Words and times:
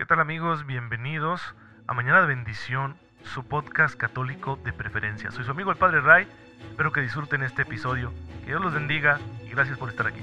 ¿Qué 0.00 0.06
tal 0.06 0.18
amigos? 0.18 0.64
Bienvenidos 0.66 1.42
a 1.86 1.92
Mañana 1.92 2.22
de 2.22 2.28
Bendición, 2.28 2.96
su 3.34 3.44
podcast 3.44 3.94
católico 3.96 4.58
de 4.64 4.72
preferencia. 4.72 5.30
Soy 5.30 5.44
su 5.44 5.50
amigo 5.50 5.70
el 5.70 5.76
Padre 5.76 6.00
Ray, 6.00 6.26
espero 6.70 6.90
que 6.90 7.02
disfruten 7.02 7.42
este 7.42 7.62
episodio. 7.62 8.10
Que 8.40 8.46
Dios 8.46 8.62
los 8.62 8.72
bendiga 8.72 9.20
y 9.46 9.50
gracias 9.50 9.76
por 9.76 9.90
estar 9.90 10.06
aquí. 10.06 10.22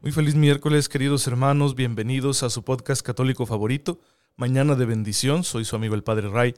Muy 0.00 0.10
feliz 0.10 0.34
miércoles, 0.34 0.88
queridos 0.88 1.26
hermanos, 1.26 1.74
bienvenidos 1.74 2.42
a 2.42 2.48
su 2.48 2.64
podcast 2.64 3.04
católico 3.04 3.44
favorito, 3.44 4.00
Mañana 4.36 4.76
de 4.76 4.86
Bendición. 4.86 5.44
Soy 5.44 5.66
su 5.66 5.76
amigo 5.76 5.94
el 5.94 6.04
Padre 6.04 6.30
Ray. 6.30 6.54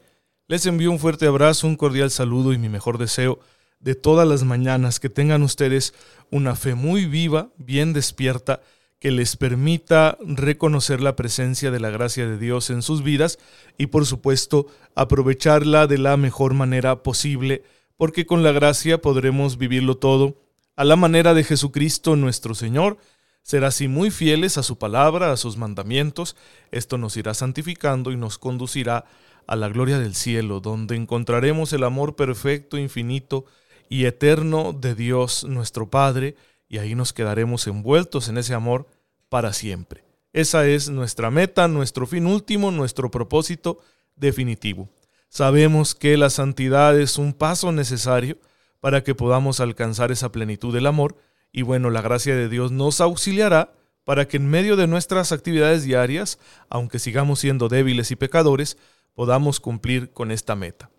Les 0.47 0.65
envío 0.65 0.91
un 0.91 0.99
fuerte 0.99 1.27
abrazo, 1.27 1.67
un 1.67 1.75
cordial 1.75 2.09
saludo 2.09 2.53
y 2.53 2.57
mi 2.57 2.69
mejor 2.69 2.97
deseo 2.97 3.39
de 3.79 3.95
todas 3.95 4.27
las 4.27 4.43
mañanas, 4.43 4.99
que 4.99 5.09
tengan 5.09 5.43
ustedes 5.43 5.93
una 6.31 6.55
fe 6.55 6.75
muy 6.75 7.05
viva, 7.05 7.49
bien 7.57 7.93
despierta, 7.93 8.61
que 8.99 9.11
les 9.11 9.35
permita 9.37 10.17
reconocer 10.21 11.01
la 11.01 11.15
presencia 11.15 11.69
de 11.69 11.79
la 11.79 11.89
gracia 11.89 12.27
de 12.27 12.37
Dios 12.37 12.69
en 12.69 12.81
sus 12.81 13.03
vidas 13.03 13.37
y 13.77 13.87
por 13.87 14.05
supuesto 14.05 14.67
aprovecharla 14.95 15.85
de 15.85 15.99
la 15.99 16.17
mejor 16.17 16.53
manera 16.53 17.03
posible, 17.03 17.63
porque 17.95 18.25
con 18.25 18.43
la 18.43 18.51
gracia 18.51 18.99
podremos 18.99 19.57
vivirlo 19.57 19.97
todo 19.97 20.41
a 20.75 20.83
la 20.83 20.95
manera 20.95 21.33
de 21.33 21.43
Jesucristo 21.43 22.15
nuestro 22.15 22.55
Señor, 22.55 22.97
ser 23.41 23.63
así 23.65 23.87
muy 23.87 24.11
fieles 24.11 24.57
a 24.57 24.63
su 24.63 24.77
palabra, 24.77 25.31
a 25.31 25.37
sus 25.37 25.57
mandamientos, 25.57 26.35
esto 26.71 26.97
nos 26.97 27.17
irá 27.17 27.33
santificando 27.33 28.11
y 28.11 28.17
nos 28.17 28.37
conducirá 28.37 29.05
a 29.47 29.55
la 29.55 29.69
gloria 29.69 29.97
del 29.99 30.15
cielo, 30.15 30.59
donde 30.59 30.95
encontraremos 30.95 31.71
el 31.73 31.83
amor 31.83 32.15
perfecto, 32.15 32.77
infinito, 32.77 33.45
y 33.89 34.05
eterno 34.05 34.73
de 34.73 34.95
Dios 34.95 35.43
nuestro 35.43 35.89
Padre, 35.89 36.35
y 36.67 36.79
ahí 36.79 36.95
nos 36.95 37.13
quedaremos 37.13 37.67
envueltos 37.67 38.27
en 38.27 38.37
ese 38.37 38.53
amor 38.53 38.87
para 39.29 39.53
siempre. 39.53 40.03
Esa 40.33 40.67
es 40.67 40.89
nuestra 40.89 41.31
meta, 41.31 41.67
nuestro 41.67 42.05
fin 42.05 42.27
último, 42.27 42.71
nuestro 42.71 43.09
propósito 43.09 43.79
definitivo. 44.15 44.89
Sabemos 45.29 45.95
que 45.95 46.17
la 46.17 46.29
santidad 46.29 46.99
es 46.99 47.17
un 47.17 47.33
paso 47.33 47.71
necesario 47.71 48.37
para 48.79 49.03
que 49.03 49.15
podamos 49.15 49.59
alcanzar 49.59 50.11
esa 50.11 50.31
plenitud 50.31 50.73
del 50.73 50.87
amor, 50.87 51.17
y 51.51 51.61
bueno, 51.61 51.89
la 51.89 52.01
gracia 52.01 52.35
de 52.35 52.49
Dios 52.49 52.71
nos 52.71 53.01
auxiliará 53.01 53.73
para 54.03 54.27
que 54.27 54.37
en 54.37 54.47
medio 54.47 54.75
de 54.75 54.87
nuestras 54.87 55.31
actividades 55.31 55.83
diarias, 55.83 56.39
aunque 56.69 56.99
sigamos 56.99 57.39
siendo 57.39 57.67
débiles 57.67 58.11
y 58.11 58.15
pecadores, 58.15 58.77
podamos 59.15 59.59
cumplir 59.59 60.11
con 60.11 60.31
esta 60.31 60.55
meta. 60.55 60.89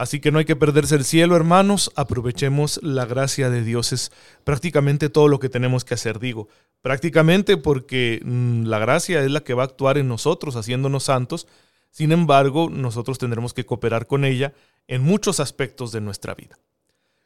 Así 0.00 0.18
que 0.18 0.32
no 0.32 0.38
hay 0.38 0.46
que 0.46 0.56
perderse 0.56 0.94
el 0.94 1.04
cielo, 1.04 1.36
hermanos. 1.36 1.92
Aprovechemos 1.94 2.80
la 2.82 3.04
gracia 3.04 3.50
de 3.50 3.62
Dios. 3.62 3.92
Es 3.92 4.12
prácticamente 4.44 5.10
todo 5.10 5.28
lo 5.28 5.38
que 5.40 5.50
tenemos 5.50 5.84
que 5.84 5.92
hacer, 5.92 6.18
digo. 6.18 6.48
Prácticamente 6.80 7.58
porque 7.58 8.22
mm, 8.24 8.64
la 8.64 8.78
gracia 8.78 9.22
es 9.22 9.30
la 9.30 9.42
que 9.42 9.52
va 9.52 9.64
a 9.64 9.66
actuar 9.66 9.98
en 9.98 10.08
nosotros, 10.08 10.56
haciéndonos 10.56 11.04
santos. 11.04 11.46
Sin 11.90 12.12
embargo, 12.12 12.70
nosotros 12.70 13.18
tendremos 13.18 13.52
que 13.52 13.66
cooperar 13.66 14.06
con 14.06 14.24
ella 14.24 14.54
en 14.88 15.02
muchos 15.02 15.38
aspectos 15.38 15.92
de 15.92 16.00
nuestra 16.00 16.34
vida. 16.34 16.58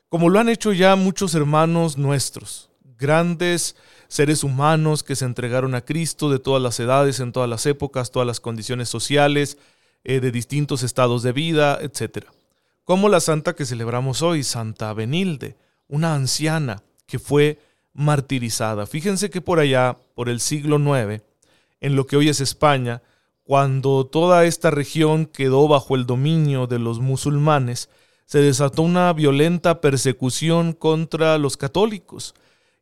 Como 0.08 0.28
lo 0.28 0.40
han 0.40 0.48
hecho 0.48 0.72
ya 0.72 0.96
muchos 0.96 1.36
hermanos 1.36 1.96
nuestros, 1.96 2.70
grandes 2.98 3.76
seres 4.08 4.42
humanos 4.42 5.04
que 5.04 5.14
se 5.14 5.26
entregaron 5.26 5.76
a 5.76 5.84
Cristo 5.84 6.28
de 6.28 6.40
todas 6.40 6.60
las 6.60 6.80
edades, 6.80 7.20
en 7.20 7.30
todas 7.30 7.48
las 7.48 7.66
épocas, 7.66 8.10
todas 8.10 8.26
las 8.26 8.40
condiciones 8.40 8.88
sociales, 8.88 9.58
eh, 10.02 10.18
de 10.18 10.32
distintos 10.32 10.82
estados 10.82 11.22
de 11.22 11.30
vida, 11.30 11.78
etcétera 11.80 12.32
como 12.84 13.08
la 13.08 13.20
santa 13.20 13.54
que 13.54 13.66
celebramos 13.66 14.22
hoy, 14.22 14.42
Santa 14.42 14.92
Benilde, 14.92 15.56
una 15.88 16.14
anciana 16.14 16.82
que 17.06 17.18
fue 17.18 17.58
martirizada. 17.92 18.86
Fíjense 18.86 19.30
que 19.30 19.40
por 19.40 19.58
allá, 19.58 19.96
por 20.14 20.28
el 20.28 20.40
siglo 20.40 20.78
IX, 20.78 21.22
en 21.80 21.96
lo 21.96 22.06
que 22.06 22.16
hoy 22.16 22.28
es 22.28 22.40
España, 22.40 23.02
cuando 23.42 24.06
toda 24.06 24.44
esta 24.44 24.70
región 24.70 25.26
quedó 25.26 25.68
bajo 25.68 25.96
el 25.96 26.06
dominio 26.06 26.66
de 26.66 26.78
los 26.78 27.00
musulmanes, 27.00 27.88
se 28.26 28.38
desató 28.38 28.82
una 28.82 29.12
violenta 29.12 29.80
persecución 29.80 30.72
contra 30.72 31.36
los 31.38 31.56
católicos 31.56 32.34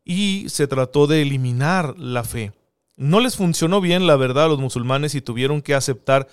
y 0.04 0.46
se 0.48 0.66
trató 0.66 1.06
de 1.06 1.22
eliminar 1.22 1.98
la 1.98 2.22
fe. 2.24 2.52
No 2.96 3.20
les 3.20 3.36
funcionó 3.36 3.80
bien, 3.80 4.06
la 4.06 4.16
verdad, 4.16 4.44
a 4.44 4.48
los 4.48 4.60
musulmanes 4.60 5.14
y 5.14 5.20
tuvieron 5.20 5.62
que 5.62 5.74
aceptar 5.74 6.28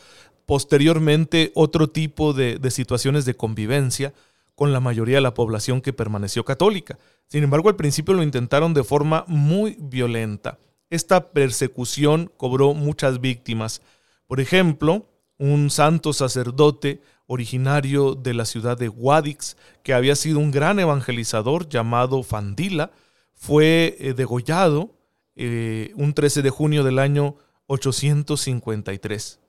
posteriormente 0.49 1.51
otro 1.53 1.91
tipo 1.91 2.33
de, 2.33 2.59
situaciones 2.71 3.23
de 3.23 3.35
convivencia 3.35 4.15
con 4.55 4.73
la 4.73 4.79
mayoría 4.79 5.17
de 5.17 5.21
la 5.21 5.35
población 5.35 5.79
que 5.79 5.93
permaneció 5.93 6.43
católica. 6.43 6.97
Sin 7.27 7.43
embargo, 7.43 7.69
al 7.69 7.75
principio 7.75 8.15
lo 8.15 8.23
intentaron 8.23 8.73
de 8.73 8.83
forma 8.83 9.25
muy 9.27 9.77
violenta. 9.79 10.57
Esta 10.89 11.29
persecución 11.29 12.31
cobró 12.35 12.73
muchas 12.73 13.21
víctimas. 13.21 13.83
Por 14.25 14.39
ejemplo, 14.39 15.05
un 15.37 15.69
santo 15.69 16.13
sacerdote 16.13 16.99
originario 17.27 18.15
de 18.15 18.33
la 18.33 18.45
ciudad 18.45 18.75
de 18.75 18.87
Guadix, 18.87 19.55
que 19.83 19.93
había 19.93 20.15
sido 20.15 20.39
un 20.39 20.49
gran 20.49 20.79
evangelizador 20.79 21.69
llamado 21.69 22.23
Fandila, 22.23 22.89
fue 23.35 23.97
eh, 23.99 24.15
degollado 24.15 24.95
eh, 25.35 25.91
un 25.93 26.15
13 26.15 26.41
de 26.41 26.49
junio 26.49 26.83
del 26.83 26.97
año 26.97 27.35
853. 27.67 29.39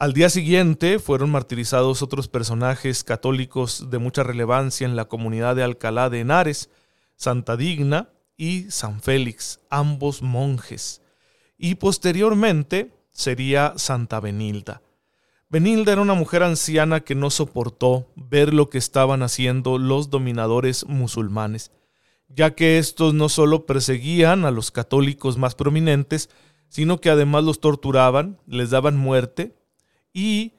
Al 0.00 0.14
día 0.14 0.30
siguiente 0.30 0.98
fueron 0.98 1.30
martirizados 1.30 2.00
otros 2.00 2.26
personajes 2.26 3.04
católicos 3.04 3.90
de 3.90 3.98
mucha 3.98 4.22
relevancia 4.22 4.86
en 4.86 4.96
la 4.96 5.04
comunidad 5.04 5.56
de 5.56 5.62
Alcalá 5.62 6.08
de 6.08 6.20
Henares, 6.20 6.70
Santa 7.16 7.54
Digna 7.58 8.08
y 8.38 8.70
San 8.70 9.02
Félix, 9.02 9.60
ambos 9.68 10.22
monjes. 10.22 11.02
Y 11.58 11.74
posteriormente 11.74 12.94
sería 13.10 13.74
Santa 13.76 14.20
Benilda. 14.20 14.80
Benilda 15.50 15.92
era 15.92 16.00
una 16.00 16.14
mujer 16.14 16.44
anciana 16.44 17.00
que 17.00 17.14
no 17.14 17.28
soportó 17.28 18.10
ver 18.16 18.54
lo 18.54 18.70
que 18.70 18.78
estaban 18.78 19.22
haciendo 19.22 19.76
los 19.76 20.08
dominadores 20.08 20.86
musulmanes, 20.86 21.72
ya 22.26 22.54
que 22.54 22.78
estos 22.78 23.12
no 23.12 23.28
solo 23.28 23.66
perseguían 23.66 24.46
a 24.46 24.50
los 24.50 24.70
católicos 24.70 25.36
más 25.36 25.54
prominentes, 25.54 26.30
sino 26.70 27.02
que 27.02 27.10
además 27.10 27.44
los 27.44 27.60
torturaban, 27.60 28.38
les 28.46 28.70
daban 28.70 28.96
muerte 28.96 29.59
y 30.12 30.52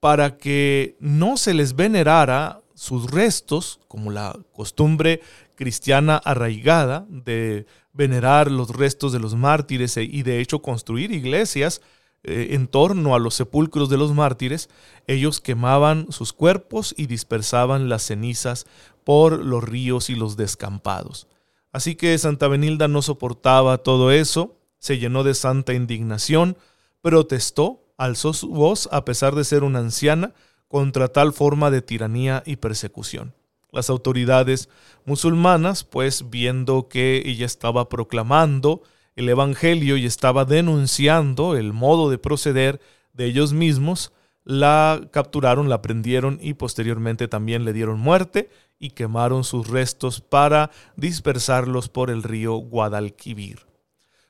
para 0.00 0.38
que 0.38 0.96
no 1.00 1.36
se 1.36 1.54
les 1.54 1.74
venerara 1.74 2.62
sus 2.74 3.10
restos, 3.10 3.80
como 3.88 4.10
la 4.12 4.38
costumbre 4.52 5.20
cristiana 5.56 6.16
arraigada 6.16 7.04
de 7.08 7.66
venerar 7.92 8.50
los 8.50 8.70
restos 8.70 9.12
de 9.12 9.18
los 9.18 9.34
mártires 9.34 9.96
e, 9.96 10.04
y 10.04 10.22
de 10.22 10.40
hecho 10.40 10.62
construir 10.62 11.10
iglesias 11.10 11.80
eh, 12.22 12.48
en 12.52 12.68
torno 12.68 13.16
a 13.16 13.18
los 13.18 13.34
sepulcros 13.34 13.88
de 13.88 13.96
los 13.96 14.14
mártires, 14.14 14.68
ellos 15.08 15.40
quemaban 15.40 16.12
sus 16.12 16.32
cuerpos 16.32 16.94
y 16.96 17.06
dispersaban 17.06 17.88
las 17.88 18.04
cenizas 18.04 18.66
por 19.02 19.44
los 19.44 19.64
ríos 19.64 20.10
y 20.10 20.14
los 20.14 20.36
descampados. 20.36 21.26
Así 21.72 21.96
que 21.96 22.16
Santa 22.18 22.46
Benilda 22.46 22.86
no 22.86 23.02
soportaba 23.02 23.78
todo 23.78 24.12
eso, 24.12 24.56
se 24.78 24.98
llenó 24.98 25.24
de 25.24 25.34
santa 25.34 25.74
indignación, 25.74 26.56
protestó 27.02 27.87
alzó 27.98 28.32
su 28.32 28.48
voz, 28.48 28.88
a 28.92 29.04
pesar 29.04 29.34
de 29.34 29.44
ser 29.44 29.64
una 29.64 29.80
anciana, 29.80 30.32
contra 30.68 31.08
tal 31.08 31.32
forma 31.32 31.70
de 31.70 31.82
tiranía 31.82 32.42
y 32.46 32.56
persecución. 32.56 33.34
Las 33.70 33.90
autoridades 33.90 34.70
musulmanas, 35.04 35.84
pues 35.84 36.30
viendo 36.30 36.88
que 36.88 37.22
ella 37.26 37.44
estaba 37.44 37.88
proclamando 37.88 38.82
el 39.16 39.28
Evangelio 39.28 39.96
y 39.96 40.06
estaba 40.06 40.44
denunciando 40.44 41.56
el 41.56 41.72
modo 41.72 42.08
de 42.08 42.18
proceder 42.18 42.80
de 43.12 43.26
ellos 43.26 43.52
mismos, 43.52 44.12
la 44.44 45.08
capturaron, 45.10 45.68
la 45.68 45.82
prendieron 45.82 46.38
y 46.40 46.54
posteriormente 46.54 47.28
también 47.28 47.66
le 47.66 47.74
dieron 47.74 47.98
muerte 47.98 48.48
y 48.78 48.90
quemaron 48.90 49.44
sus 49.44 49.68
restos 49.68 50.20
para 50.22 50.70
dispersarlos 50.96 51.90
por 51.90 52.10
el 52.10 52.22
río 52.22 52.54
Guadalquivir. 52.54 53.67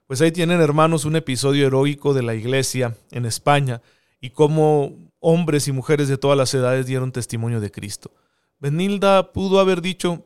Pues 0.08 0.22
ahí 0.22 0.32
tienen, 0.32 0.62
hermanos, 0.62 1.04
un 1.04 1.16
episodio 1.16 1.66
heroico 1.66 2.14
de 2.14 2.22
la 2.22 2.34
iglesia 2.34 2.96
en 3.10 3.26
España 3.26 3.82
y 4.22 4.30
cómo 4.30 4.96
hombres 5.20 5.68
y 5.68 5.72
mujeres 5.72 6.08
de 6.08 6.16
todas 6.16 6.38
las 6.38 6.54
edades 6.54 6.86
dieron 6.86 7.12
testimonio 7.12 7.60
de 7.60 7.70
Cristo. 7.70 8.10
Benilda 8.58 9.32
pudo 9.32 9.60
haber 9.60 9.82
dicho, 9.82 10.24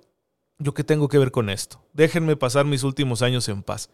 yo 0.58 0.72
qué 0.72 0.84
tengo 0.84 1.08
que 1.08 1.18
ver 1.18 1.32
con 1.32 1.50
esto, 1.50 1.84
déjenme 1.94 2.36
pasar 2.36 2.64
mis 2.64 2.84
últimos 2.84 3.22
años 3.22 3.48
en 3.48 3.64
paz. 3.64 3.90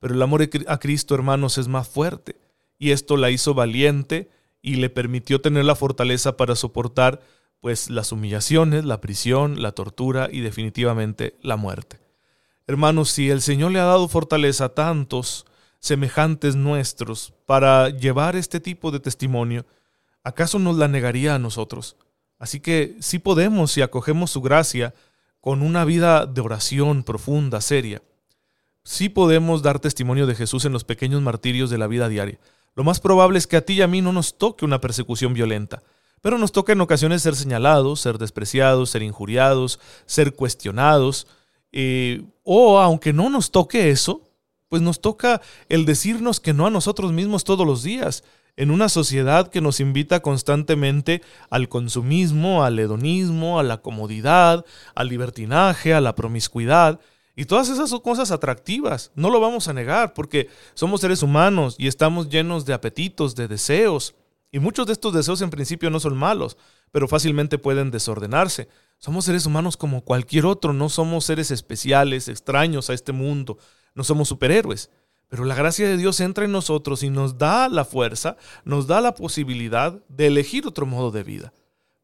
Pero 0.00 0.12
el 0.12 0.22
amor 0.22 0.42
a 0.66 0.78
Cristo, 0.80 1.14
hermanos, 1.14 1.56
es 1.56 1.68
más 1.68 1.86
fuerte 1.86 2.34
y 2.76 2.90
esto 2.90 3.16
la 3.16 3.30
hizo 3.30 3.54
valiente 3.54 4.30
y 4.60 4.74
le 4.74 4.90
permitió 4.90 5.40
tener 5.40 5.64
la 5.64 5.76
fortaleza 5.76 6.36
para 6.36 6.56
soportar 6.56 7.20
pues 7.60 7.90
las 7.90 8.10
humillaciones, 8.10 8.84
la 8.84 9.00
prisión, 9.00 9.62
la 9.62 9.70
tortura 9.70 10.28
y 10.32 10.40
definitivamente 10.40 11.36
la 11.42 11.54
muerte. 11.54 12.07
Hermanos, 12.68 13.08
si 13.08 13.30
el 13.30 13.40
Señor 13.40 13.72
le 13.72 13.80
ha 13.80 13.84
dado 13.84 14.08
fortaleza 14.08 14.66
a 14.66 14.74
tantos 14.74 15.46
semejantes 15.80 16.54
nuestros 16.54 17.32
para 17.46 17.88
llevar 17.88 18.36
este 18.36 18.60
tipo 18.60 18.90
de 18.90 19.00
testimonio, 19.00 19.64
¿acaso 20.22 20.58
nos 20.58 20.76
la 20.76 20.86
negaría 20.86 21.34
a 21.34 21.38
nosotros? 21.38 21.96
Así 22.38 22.60
que 22.60 22.94
sí 23.00 23.20
podemos, 23.20 23.72
si 23.72 23.80
acogemos 23.80 24.30
su 24.30 24.42
gracia, 24.42 24.92
con 25.40 25.62
una 25.62 25.86
vida 25.86 26.26
de 26.26 26.42
oración 26.42 27.04
profunda, 27.04 27.62
seria, 27.62 28.02
sí 28.84 29.08
podemos 29.08 29.62
dar 29.62 29.80
testimonio 29.80 30.26
de 30.26 30.34
Jesús 30.34 30.66
en 30.66 30.72
los 30.72 30.84
pequeños 30.84 31.22
martirios 31.22 31.70
de 31.70 31.78
la 31.78 31.86
vida 31.86 32.06
diaria. 32.10 32.38
Lo 32.74 32.84
más 32.84 33.00
probable 33.00 33.38
es 33.38 33.46
que 33.46 33.56
a 33.56 33.64
ti 33.64 33.74
y 33.74 33.82
a 33.82 33.86
mí 33.88 34.02
no 34.02 34.12
nos 34.12 34.36
toque 34.36 34.66
una 34.66 34.82
persecución 34.82 35.32
violenta, 35.32 35.82
pero 36.20 36.36
nos 36.36 36.52
toca 36.52 36.74
en 36.74 36.82
ocasiones 36.82 37.22
ser 37.22 37.34
señalados, 37.34 38.00
ser 38.00 38.18
despreciados, 38.18 38.90
ser 38.90 39.02
injuriados, 39.02 39.80
ser 40.04 40.34
cuestionados, 40.34 41.26
eh, 41.72 42.22
o 42.42 42.78
aunque 42.78 43.12
no 43.12 43.30
nos 43.30 43.50
toque 43.50 43.90
eso, 43.90 44.22
pues 44.68 44.82
nos 44.82 45.00
toca 45.00 45.40
el 45.68 45.84
decirnos 45.84 46.40
que 46.40 46.52
no 46.52 46.66
a 46.66 46.70
nosotros 46.70 47.12
mismos 47.12 47.44
todos 47.44 47.66
los 47.66 47.82
días, 47.82 48.24
en 48.56 48.72
una 48.72 48.88
sociedad 48.88 49.48
que 49.48 49.60
nos 49.60 49.78
invita 49.78 50.20
constantemente 50.20 51.22
al 51.48 51.68
consumismo, 51.68 52.64
al 52.64 52.78
hedonismo, 52.78 53.60
a 53.60 53.62
la 53.62 53.78
comodidad, 53.78 54.66
al 54.96 55.08
libertinaje, 55.08 55.94
a 55.94 56.00
la 56.00 56.16
promiscuidad. 56.16 56.98
Y 57.36 57.44
todas 57.44 57.68
esas 57.68 57.88
son 57.90 58.00
cosas 58.00 58.32
atractivas, 58.32 59.12
no 59.14 59.30
lo 59.30 59.38
vamos 59.38 59.68
a 59.68 59.72
negar, 59.72 60.12
porque 60.12 60.48
somos 60.74 61.00
seres 61.00 61.22
humanos 61.22 61.76
y 61.78 61.86
estamos 61.86 62.30
llenos 62.30 62.64
de 62.66 62.74
apetitos, 62.74 63.36
de 63.36 63.46
deseos. 63.46 64.16
Y 64.50 64.58
muchos 64.58 64.88
de 64.88 64.94
estos 64.94 65.14
deseos 65.14 65.40
en 65.40 65.50
principio 65.50 65.88
no 65.88 66.00
son 66.00 66.16
malos, 66.16 66.56
pero 66.90 67.06
fácilmente 67.06 67.58
pueden 67.58 67.92
desordenarse. 67.92 68.68
Somos 68.98 69.24
seres 69.24 69.46
humanos 69.46 69.76
como 69.76 70.02
cualquier 70.02 70.44
otro, 70.44 70.72
no 70.72 70.88
somos 70.88 71.24
seres 71.24 71.52
especiales, 71.52 72.28
extraños 72.28 72.90
a 72.90 72.94
este 72.94 73.12
mundo, 73.12 73.58
no 73.94 74.02
somos 74.02 74.28
superhéroes. 74.28 74.90
Pero 75.28 75.44
la 75.44 75.54
gracia 75.54 75.86
de 75.86 75.96
Dios 75.96 76.20
entra 76.20 76.44
en 76.44 76.52
nosotros 76.52 77.02
y 77.02 77.10
nos 77.10 77.38
da 77.38 77.68
la 77.68 77.84
fuerza, 77.84 78.36
nos 78.64 78.86
da 78.86 79.00
la 79.00 79.14
posibilidad 79.14 80.02
de 80.08 80.26
elegir 80.26 80.66
otro 80.66 80.86
modo 80.86 81.10
de 81.10 81.22
vida. 81.22 81.52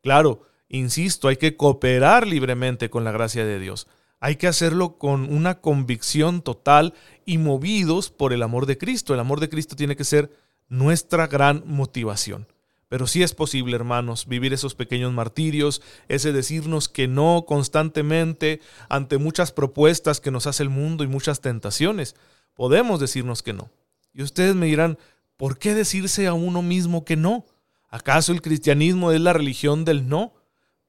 Claro, 0.02 0.42
insisto, 0.68 1.28
hay 1.28 1.36
que 1.36 1.56
cooperar 1.56 2.26
libremente 2.26 2.90
con 2.90 3.02
la 3.02 3.12
gracia 3.12 3.44
de 3.44 3.58
Dios. 3.58 3.88
Hay 4.20 4.36
que 4.36 4.46
hacerlo 4.46 4.98
con 4.98 5.32
una 5.34 5.60
convicción 5.60 6.42
total 6.42 6.94
y 7.24 7.38
movidos 7.38 8.10
por 8.10 8.32
el 8.32 8.42
amor 8.42 8.66
de 8.66 8.78
Cristo. 8.78 9.14
El 9.14 9.20
amor 9.20 9.40
de 9.40 9.48
Cristo 9.48 9.74
tiene 9.74 9.96
que 9.96 10.04
ser 10.04 10.30
nuestra 10.68 11.26
gran 11.26 11.64
motivación. 11.66 12.46
Pero 12.88 13.06
sí 13.06 13.22
es 13.22 13.34
posible, 13.34 13.76
hermanos, 13.76 14.26
vivir 14.26 14.52
esos 14.52 14.74
pequeños 14.74 15.12
martirios, 15.12 15.82
ese 16.08 16.32
decirnos 16.32 16.88
que 16.88 17.08
no 17.08 17.44
constantemente 17.46 18.60
ante 18.88 19.18
muchas 19.18 19.52
propuestas 19.52 20.20
que 20.20 20.30
nos 20.30 20.46
hace 20.46 20.62
el 20.62 20.70
mundo 20.70 21.02
y 21.04 21.08
muchas 21.08 21.40
tentaciones 21.40 22.14
podemos 22.54 23.00
decirnos 23.00 23.42
que 23.42 23.52
no. 23.52 23.70
Y 24.12 24.22
ustedes 24.22 24.54
me 24.54 24.66
dirán, 24.66 24.98
¿por 25.36 25.58
qué 25.58 25.74
decirse 25.74 26.26
a 26.26 26.32
uno 26.32 26.62
mismo 26.62 27.04
que 27.04 27.16
no? 27.16 27.44
¿Acaso 27.88 28.32
el 28.32 28.42
cristianismo 28.42 29.12
es 29.12 29.20
la 29.20 29.32
religión 29.32 29.84
del 29.84 30.08
no? 30.08 30.32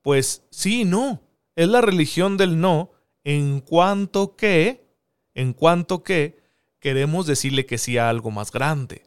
Pues 0.02 0.44
sí, 0.52 0.86
no. 0.86 1.22
Es 1.56 1.68
la 1.68 1.82
religión 1.82 2.38
del 2.38 2.60
no 2.60 2.92
en 3.24 3.60
cuanto 3.62 4.36
que, 4.36 4.86
en 5.34 5.54
cuanto 5.54 6.04
que 6.04 6.40
queremos 6.80 7.26
decirle 7.26 7.66
que 7.66 7.78
sí 7.78 7.98
a 7.98 8.10
algo 8.10 8.32
más 8.32 8.52
grande. 8.52 9.04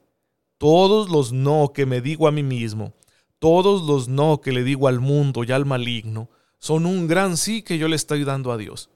Todos 0.59 1.09
los 1.09 1.33
no 1.33 1.73
que 1.73 1.87
me 1.87 2.01
digo 2.01 2.27
a 2.27 2.33
mí 2.33 2.43
mismo, 2.43 2.93
todos 3.39 3.83
los 3.83 4.09
no 4.09 4.41
que 4.41 4.53
le 4.53 4.65
digo 4.65 4.89
al 4.89 5.01
mundo 5.01 5.45
y 5.45 5.53
al 5.53 5.65
maligno, 5.65 6.29
son 6.59 6.85
un 6.85 7.07
gran 7.07 7.37
sí 7.37 7.63
que 7.63 7.79
yo 7.79 7.87
le 7.87 7.97
estoy 7.97 8.25
dando 8.25 8.51
a 8.51 8.57
Dios. 8.57 8.91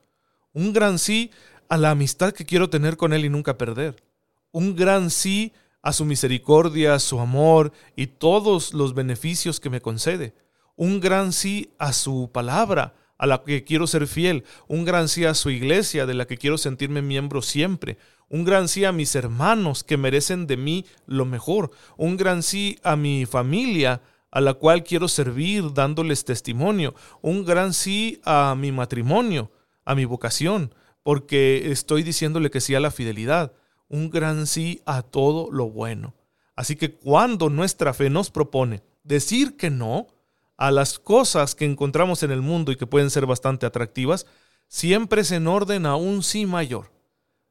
Un 0.52 0.72
gran 0.72 0.98
sí 0.98 1.30
a 1.68 1.76
la 1.78 1.90
amistad 1.90 2.32
que 2.32 2.44
quiero 2.44 2.68
tener 2.68 2.96
con 2.96 3.12
Él 3.12 3.24
y 3.24 3.28
nunca 3.28 3.56
perder. 3.56 4.02
Un 4.50 4.74
gran 4.74 5.10
sí 5.10 5.52
a 5.80 5.92
su 5.92 6.04
misericordia, 6.04 6.94
a 6.94 6.98
su 6.98 7.20
amor 7.20 7.72
y 7.96 8.08
todos 8.08 8.74
los 8.74 8.94
beneficios 8.94 9.60
que 9.60 9.70
me 9.70 9.80
concede. 9.80 10.34
Un 10.76 11.00
gran 11.00 11.32
sí 11.32 11.70
a 11.78 11.92
su 11.92 12.30
palabra, 12.32 12.94
a 13.22 13.26
la 13.26 13.42
que 13.42 13.64
quiero 13.64 13.86
ser 13.86 14.06
fiel. 14.06 14.44
Un 14.66 14.84
gran 14.84 15.08
sí 15.08 15.24
a 15.24 15.34
su 15.34 15.50
iglesia, 15.50 16.06
de 16.06 16.14
la 16.14 16.26
que 16.26 16.36
quiero 16.36 16.58
sentirme 16.58 17.02
miembro 17.02 17.40
siempre. 17.40 17.96
Un 18.28 18.44
gran 18.44 18.68
sí 18.68 18.84
a 18.84 18.92
mis 18.92 19.14
hermanos 19.14 19.84
que 19.84 19.96
merecen 19.96 20.46
de 20.46 20.56
mí 20.56 20.86
lo 21.06 21.24
mejor. 21.24 21.70
Un 21.96 22.16
gran 22.16 22.42
sí 22.42 22.78
a 22.82 22.96
mi 22.96 23.24
familia, 23.26 24.02
a 24.30 24.40
la 24.40 24.54
cual 24.54 24.82
quiero 24.82 25.08
servir 25.08 25.72
dándoles 25.72 26.24
testimonio. 26.24 26.94
Un 27.20 27.44
gran 27.44 27.74
sí 27.74 28.20
a 28.24 28.54
mi 28.58 28.72
matrimonio, 28.72 29.52
a 29.84 29.94
mi 29.94 30.04
vocación 30.04 30.72
porque 31.02 31.70
estoy 31.70 32.02
diciéndole 32.02 32.50
que 32.50 32.60
sí 32.60 32.74
a 32.74 32.80
la 32.80 32.90
fidelidad, 32.90 33.52
un 33.88 34.10
gran 34.10 34.46
sí 34.46 34.82
a 34.86 35.02
todo 35.02 35.50
lo 35.50 35.70
bueno. 35.70 36.14
Así 36.54 36.76
que 36.76 36.94
cuando 36.94 37.50
nuestra 37.50 37.92
fe 37.94 38.10
nos 38.10 38.30
propone 38.30 38.82
decir 39.02 39.56
que 39.56 39.70
no 39.70 40.06
a 40.56 40.70
las 40.70 40.98
cosas 40.98 41.54
que 41.54 41.64
encontramos 41.64 42.22
en 42.22 42.30
el 42.30 42.42
mundo 42.42 42.72
y 42.72 42.76
que 42.76 42.86
pueden 42.86 43.10
ser 43.10 43.26
bastante 43.26 43.66
atractivas, 43.66 44.26
siempre 44.68 45.22
es 45.22 45.32
en 45.32 45.46
orden 45.46 45.86
a 45.86 45.96
un 45.96 46.22
sí 46.22 46.46
mayor. 46.46 46.92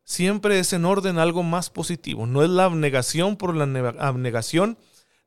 Siempre 0.04 0.60
es 0.60 0.74
en 0.74 0.86
orden 0.86 1.20
algo 1.20 1.44
más 1.44 1.70
positivo. 1.70 2.26
No 2.26 2.44
es 2.44 2.50
la 2.50 2.66
abnegación 2.66 3.38
por 3.38 3.56
la 3.56 3.64
abnegación 4.00 4.78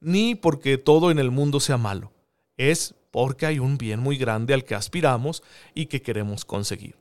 ni 0.00 0.34
porque 0.34 0.76
todo 0.76 1.10
en 1.10 1.18
el 1.18 1.30
mundo 1.30 1.60
sea 1.60 1.78
malo. 1.78 2.12
Es 2.56 2.94
porque 3.10 3.46
hay 3.46 3.58
un 3.58 3.78
bien 3.78 4.00
muy 4.00 4.16
grande 4.16 4.54
al 4.54 4.64
que 4.64 4.74
aspiramos 4.74 5.42
y 5.72 5.86
que 5.86 6.02
queremos 6.02 6.44
conseguir. 6.44 6.96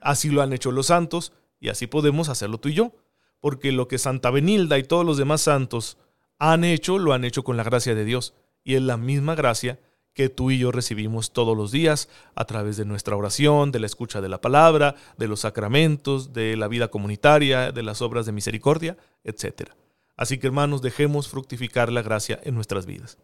Así 0.00 0.30
lo 0.30 0.42
han 0.42 0.52
hecho 0.52 0.72
los 0.72 0.86
santos 0.86 1.32
y 1.60 1.68
así 1.68 1.86
podemos 1.86 2.28
hacerlo 2.28 2.58
tú 2.58 2.70
y 2.70 2.74
yo, 2.74 2.92
porque 3.38 3.70
lo 3.70 3.86
que 3.86 3.98
Santa 3.98 4.30
Benilda 4.30 4.78
y 4.78 4.82
todos 4.82 5.06
los 5.06 5.16
demás 5.16 5.42
santos 5.42 5.98
han 6.38 6.64
hecho, 6.64 6.98
lo 6.98 7.12
han 7.12 7.24
hecho 7.24 7.44
con 7.44 7.56
la 7.56 7.62
gracia 7.62 7.94
de 7.94 8.04
Dios, 8.04 8.34
y 8.64 8.74
es 8.74 8.82
la 8.82 8.96
misma 8.96 9.36
gracia 9.36 9.78
que 10.14 10.28
tú 10.28 10.50
y 10.50 10.58
yo 10.58 10.72
recibimos 10.72 11.32
todos 11.32 11.56
los 11.56 11.72
días 11.72 12.08
a 12.34 12.44
través 12.44 12.76
de 12.76 12.84
nuestra 12.84 13.16
oración, 13.16 13.72
de 13.72 13.80
la 13.80 13.86
escucha 13.86 14.20
de 14.20 14.28
la 14.28 14.40
palabra, 14.40 14.94
de 15.16 15.28
los 15.28 15.40
sacramentos, 15.40 16.32
de 16.32 16.56
la 16.56 16.68
vida 16.68 16.88
comunitaria, 16.88 17.72
de 17.72 17.82
las 17.82 18.02
obras 18.02 18.26
de 18.26 18.32
misericordia, 18.32 18.96
etc. 19.24 19.70
Así 20.16 20.38
que 20.38 20.48
hermanos, 20.48 20.82
dejemos 20.82 21.28
fructificar 21.28 21.90
la 21.90 22.02
gracia 22.02 22.38
en 22.44 22.54
nuestras 22.54 22.86
vidas. 22.86 23.18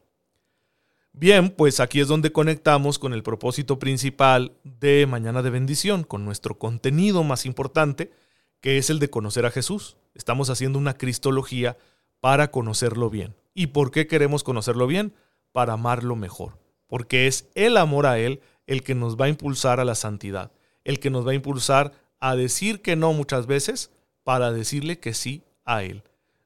Bien, 1.12 1.50
pues 1.50 1.80
aquí 1.80 2.00
es 2.00 2.08
donde 2.08 2.32
conectamos 2.32 2.98
con 2.98 3.12
el 3.12 3.22
propósito 3.22 3.78
principal 3.78 4.52
de 4.62 5.06
Mañana 5.06 5.42
de 5.42 5.50
Bendición, 5.50 6.04
con 6.04 6.24
nuestro 6.24 6.58
contenido 6.58 7.24
más 7.24 7.44
importante, 7.44 8.12
que 8.60 8.78
es 8.78 8.88
el 8.88 8.98
de 8.98 9.10
conocer 9.10 9.44
a 9.44 9.50
Jesús. 9.50 9.96
Estamos 10.14 10.48
haciendo 10.48 10.78
una 10.78 10.94
cristología 10.94 11.76
para 12.20 12.50
conocerlo 12.50 13.10
bien. 13.10 13.34
¿Y 13.52 13.68
por 13.68 13.90
qué 13.90 14.06
queremos 14.06 14.44
conocerlo 14.44 14.86
bien? 14.86 15.12
Para 15.52 15.72
amarlo 15.74 16.14
mejor. 16.14 16.58
Porque 16.88 17.28
es 17.28 17.48
el 17.54 17.76
amor 17.76 18.06
a 18.06 18.18
Él 18.18 18.40
el 18.66 18.82
que 18.82 18.96
nos 18.96 19.16
va 19.16 19.26
a 19.26 19.28
impulsar 19.28 19.78
a 19.78 19.84
la 19.84 19.94
santidad, 19.94 20.50
el 20.84 20.98
que 20.98 21.10
nos 21.10 21.26
va 21.26 21.30
a 21.30 21.36
impulsar 21.36 21.92
a 22.18 22.34
decir 22.34 22.82
que 22.82 22.96
no 22.96 23.12
muchas 23.12 23.46
veces 23.46 23.92
para 24.24 24.50
decirle 24.50 24.98
que 24.98 25.14
sí 25.14 25.44
a 25.64 25.84
Él. 25.84 26.02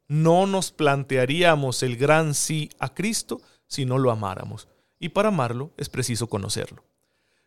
No 0.09 0.47
nos 0.47 0.71
plantearíamos 0.73 1.83
el 1.83 1.97
gran 1.97 2.35
sí 2.35 2.69
a 2.79 2.93
Cristo 2.93 3.41
si 3.67 3.87
no 3.87 3.97
lo 3.99 4.11
amáramos. 4.11 4.69
Y 4.99 5.09
para 5.09 5.29
amarlo 5.29 5.73
es 5.79 5.89
preciso 5.89 6.29
conocerlo. 6.29 6.85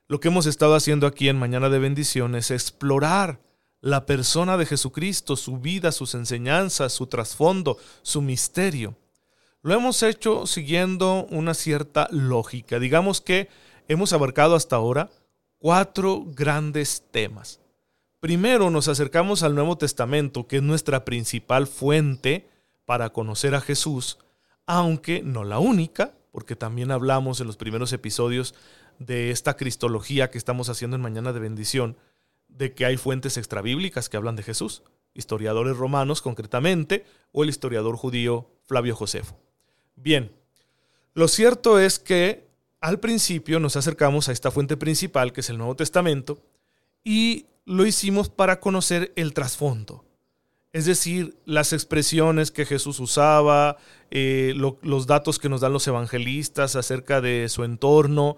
Lo 0.07 0.19
que 0.19 0.27
hemos 0.27 0.45
estado 0.45 0.75
haciendo 0.75 1.07
aquí 1.07 1.29
en 1.29 1.39
Mañana 1.39 1.69
de 1.69 1.79
Bendición 1.79 2.35
es 2.35 2.51
explorar 2.51 3.39
la 3.81 4.05
persona 4.05 4.57
de 4.57 4.65
Jesucristo, 4.65 5.35
su 5.35 5.57
vida, 5.57 5.91
sus 5.91 6.15
enseñanzas, 6.15 6.93
su 6.93 7.07
trasfondo, 7.07 7.77
su 8.01 8.21
misterio. 8.21 8.95
Lo 9.65 9.73
hemos 9.73 10.03
hecho 10.03 10.45
siguiendo 10.45 11.25
una 11.31 11.55
cierta 11.55 12.07
lógica. 12.11 12.77
Digamos 12.77 13.19
que 13.19 13.49
hemos 13.87 14.13
abarcado 14.13 14.53
hasta 14.53 14.75
ahora 14.75 15.09
cuatro 15.57 16.23
grandes 16.23 17.03
temas. 17.09 17.61
Primero 18.19 18.69
nos 18.69 18.87
acercamos 18.89 19.41
al 19.41 19.55
Nuevo 19.55 19.75
Testamento, 19.75 20.45
que 20.45 20.57
es 20.57 20.61
nuestra 20.61 21.03
principal 21.03 21.65
fuente 21.65 22.47
para 22.85 23.09
conocer 23.09 23.55
a 23.55 23.59
Jesús, 23.59 24.19
aunque 24.67 25.23
no 25.23 25.43
la 25.43 25.57
única, 25.57 26.13
porque 26.31 26.55
también 26.55 26.91
hablamos 26.91 27.41
en 27.41 27.47
los 27.47 27.57
primeros 27.57 27.91
episodios 27.91 28.53
de 28.99 29.31
esta 29.31 29.57
cristología 29.57 30.29
que 30.29 30.37
estamos 30.37 30.69
haciendo 30.69 30.95
en 30.95 31.01
Mañana 31.01 31.33
de 31.33 31.39
Bendición, 31.39 31.97
de 32.49 32.75
que 32.75 32.85
hay 32.85 32.97
fuentes 32.97 33.35
extrabíblicas 33.35 34.09
que 34.09 34.17
hablan 34.17 34.35
de 34.35 34.43
Jesús, 34.43 34.83
historiadores 35.15 35.75
romanos 35.75 36.21
concretamente, 36.21 37.03
o 37.31 37.41
el 37.41 37.49
historiador 37.49 37.95
judío 37.95 38.47
Flavio 38.67 38.95
Josefo. 38.95 39.39
Bien, 39.95 40.31
lo 41.13 41.27
cierto 41.27 41.79
es 41.79 41.99
que 41.99 42.45
al 42.81 42.99
principio 42.99 43.59
nos 43.59 43.75
acercamos 43.75 44.29
a 44.29 44.31
esta 44.31 44.51
fuente 44.51 44.77
principal, 44.77 45.33
que 45.33 45.41
es 45.41 45.49
el 45.49 45.57
Nuevo 45.57 45.75
Testamento, 45.75 46.39
y 47.03 47.45
lo 47.65 47.85
hicimos 47.85 48.29
para 48.29 48.59
conocer 48.59 49.11
el 49.15 49.33
trasfondo, 49.33 50.05
es 50.71 50.85
decir, 50.85 51.37
las 51.45 51.71
expresiones 51.71 52.51
que 52.51 52.65
Jesús 52.65 52.99
usaba, 52.99 53.77
eh, 54.11 54.53
los 54.55 55.07
datos 55.07 55.39
que 55.39 55.49
nos 55.49 55.61
dan 55.61 55.73
los 55.73 55.87
evangelistas 55.87 56.75
acerca 56.75 57.21
de 57.21 57.47
su 57.47 57.63
entorno, 57.63 58.37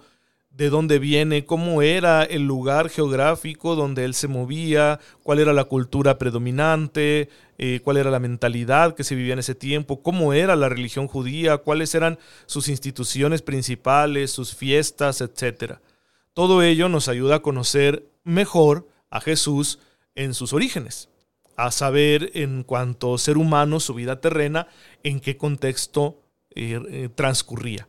de 0.57 0.71
dónde 0.71 0.97
viene, 0.97 1.45
cómo 1.45 1.83
era 1.83 2.23
el 2.23 2.47
lugar 2.47 2.89
geográfico 2.89 3.75
donde 3.75 4.05
él 4.05 4.15
se 4.15 4.27
movía, 4.27 4.99
cuál 5.21 5.37
era 5.37 5.53
la 5.53 5.65
cultura 5.65 6.17
predominante, 6.17 7.29
eh, 7.59 7.79
cuál 7.83 7.97
era 7.97 8.09
la 8.09 8.19
mentalidad 8.19 8.95
que 8.95 9.03
se 9.03 9.13
vivía 9.13 9.33
en 9.33 9.39
ese 9.39 9.53
tiempo, 9.53 10.01
cómo 10.01 10.33
era 10.33 10.55
la 10.55 10.67
religión 10.67 11.07
judía, 11.07 11.59
cuáles 11.59 11.93
eran 11.93 12.17
sus 12.47 12.69
instituciones 12.69 13.43
principales, 13.43 14.31
sus 14.31 14.55
fiestas, 14.55 15.21
etc. 15.21 15.75
Todo 16.33 16.63
ello 16.63 16.89
nos 16.89 17.07
ayuda 17.07 17.35
a 17.35 17.41
conocer 17.43 18.09
mejor 18.23 18.87
a 19.11 19.21
Jesús 19.21 19.77
en 20.15 20.33
sus 20.33 20.53
orígenes, 20.53 21.09
a 21.55 21.69
saber 21.69 22.31
en 22.33 22.63
cuanto 22.63 23.19
ser 23.19 23.37
humano, 23.37 23.79
su 23.79 23.93
vida 23.93 24.21
terrena, 24.21 24.67
en 25.03 25.19
qué 25.19 25.37
contexto 25.37 26.23
eh, 26.55 26.81
eh, 26.89 27.09
transcurría. 27.13 27.87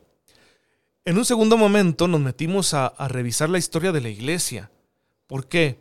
En 1.09 1.17
un 1.17 1.25
segundo 1.25 1.57
momento 1.57 2.07
nos 2.07 2.21
metimos 2.21 2.75
a, 2.75 2.85
a 2.85 3.07
revisar 3.07 3.49
la 3.49 3.57
historia 3.57 3.91
de 3.91 3.99
la 3.99 4.09
iglesia. 4.09 4.69
¿Por 5.25 5.47
qué? 5.47 5.79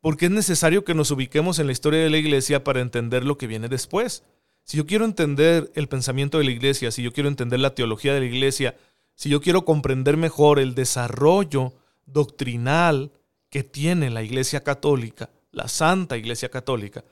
Porque 0.00 0.24
es 0.24 0.30
necesario 0.30 0.82
que 0.82 0.94
nos 0.94 1.10
ubiquemos 1.10 1.58
en 1.58 1.66
la 1.66 1.72
historia 1.72 2.00
de 2.00 2.08
la 2.08 2.16
iglesia 2.16 2.64
para 2.64 2.80
entender 2.80 3.22
lo 3.22 3.36
que 3.36 3.46
viene 3.46 3.68
después. 3.68 4.24
Si 4.64 4.78
yo 4.78 4.86
quiero 4.86 5.04
entender 5.04 5.70
el 5.74 5.88
pensamiento 5.88 6.38
de 6.38 6.44
la 6.44 6.52
iglesia, 6.52 6.90
si 6.90 7.02
yo 7.02 7.12
quiero 7.12 7.28
entender 7.28 7.60
la 7.60 7.74
teología 7.74 8.14
de 8.14 8.20
la 8.20 8.24
iglesia, 8.24 8.74
si 9.14 9.28
yo 9.28 9.42
quiero 9.42 9.66
comprender 9.66 10.16
mejor 10.16 10.58
el 10.58 10.74
desarrollo 10.74 11.74
doctrinal 12.06 13.12
que 13.50 13.64
tiene 13.64 14.08
la 14.08 14.22
iglesia 14.22 14.64
católica, 14.64 15.28
la 15.50 15.68
Santa 15.68 16.16
Iglesia 16.16 16.48
Católica, 16.48 17.04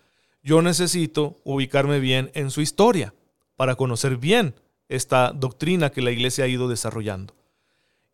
yo 0.43 0.63
necesito 0.63 1.37
ubicarme 1.45 2.01
bien 2.01 2.31
en 2.33 2.51
su 2.51 2.63
historia 2.63 3.13
para 3.55 3.75
conocer 3.75 4.17
bien 4.17 4.55
esta 4.89 5.33
doctrina 5.33 5.91
que 5.91 6.01
la 6.01 6.11
iglesia 6.11 6.45
ha 6.45 6.49
ido 6.49 6.67
desarrollando. 6.67 7.35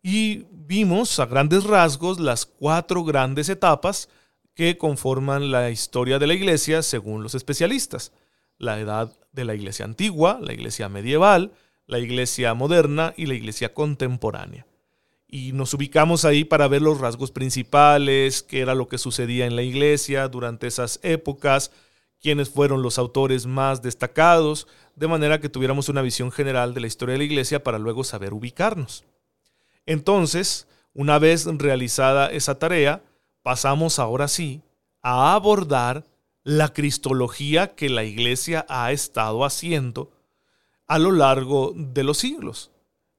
Y 0.09 0.45
vimos 0.51 1.19
a 1.19 1.25
grandes 1.25 1.65
rasgos 1.65 2.17
las 2.17 2.45
cuatro 2.45 3.03
grandes 3.03 3.49
etapas 3.49 4.07
que 4.53 4.77
conforman 4.77 5.51
la 5.51 5.69
historia 5.69 6.17
de 6.17 6.27
la 6.27 6.33
iglesia 6.33 6.81
según 6.81 7.23
los 7.23 7.35
especialistas. 7.35 8.13
La 8.57 8.79
edad 8.79 9.11
de 9.33 9.43
la 9.43 9.53
iglesia 9.53 9.83
antigua, 9.83 10.39
la 10.41 10.53
iglesia 10.53 10.87
medieval, 10.87 11.51
la 11.87 11.99
iglesia 11.99 12.53
moderna 12.53 13.13
y 13.17 13.25
la 13.25 13.33
iglesia 13.33 13.73
contemporánea. 13.73 14.65
Y 15.27 15.51
nos 15.51 15.73
ubicamos 15.73 16.23
ahí 16.23 16.45
para 16.45 16.69
ver 16.69 16.83
los 16.83 17.01
rasgos 17.01 17.31
principales, 17.31 18.43
qué 18.43 18.61
era 18.61 18.75
lo 18.75 18.87
que 18.87 18.99
sucedía 18.99 19.45
en 19.45 19.57
la 19.57 19.63
iglesia 19.63 20.29
durante 20.29 20.67
esas 20.67 21.01
épocas, 21.03 21.69
quiénes 22.21 22.49
fueron 22.49 22.81
los 22.81 22.97
autores 22.97 23.45
más 23.45 23.81
destacados, 23.81 24.67
de 24.95 25.09
manera 25.09 25.41
que 25.41 25.49
tuviéramos 25.49 25.89
una 25.89 26.01
visión 26.01 26.31
general 26.31 26.73
de 26.73 26.79
la 26.79 26.87
historia 26.87 27.11
de 27.11 27.19
la 27.19 27.25
iglesia 27.25 27.61
para 27.61 27.77
luego 27.77 28.05
saber 28.05 28.33
ubicarnos. 28.33 29.03
Entonces, 29.87 30.67
una 30.93 31.17
vez 31.17 31.45
realizada 31.45 32.27
esa 32.27 32.59
tarea, 32.59 33.01
pasamos 33.41 33.97
ahora 33.97 34.27
sí 34.27 34.61
a 35.01 35.33
abordar 35.33 36.05
la 36.43 36.71
cristología 36.73 37.73
que 37.75 37.89
la 37.89 38.03
iglesia 38.03 38.65
ha 38.69 38.91
estado 38.91 39.43
haciendo 39.43 40.11
a 40.85 40.99
lo 40.99 41.11
largo 41.11 41.73
de 41.75 42.03
los 42.03 42.19
siglos. 42.19 42.71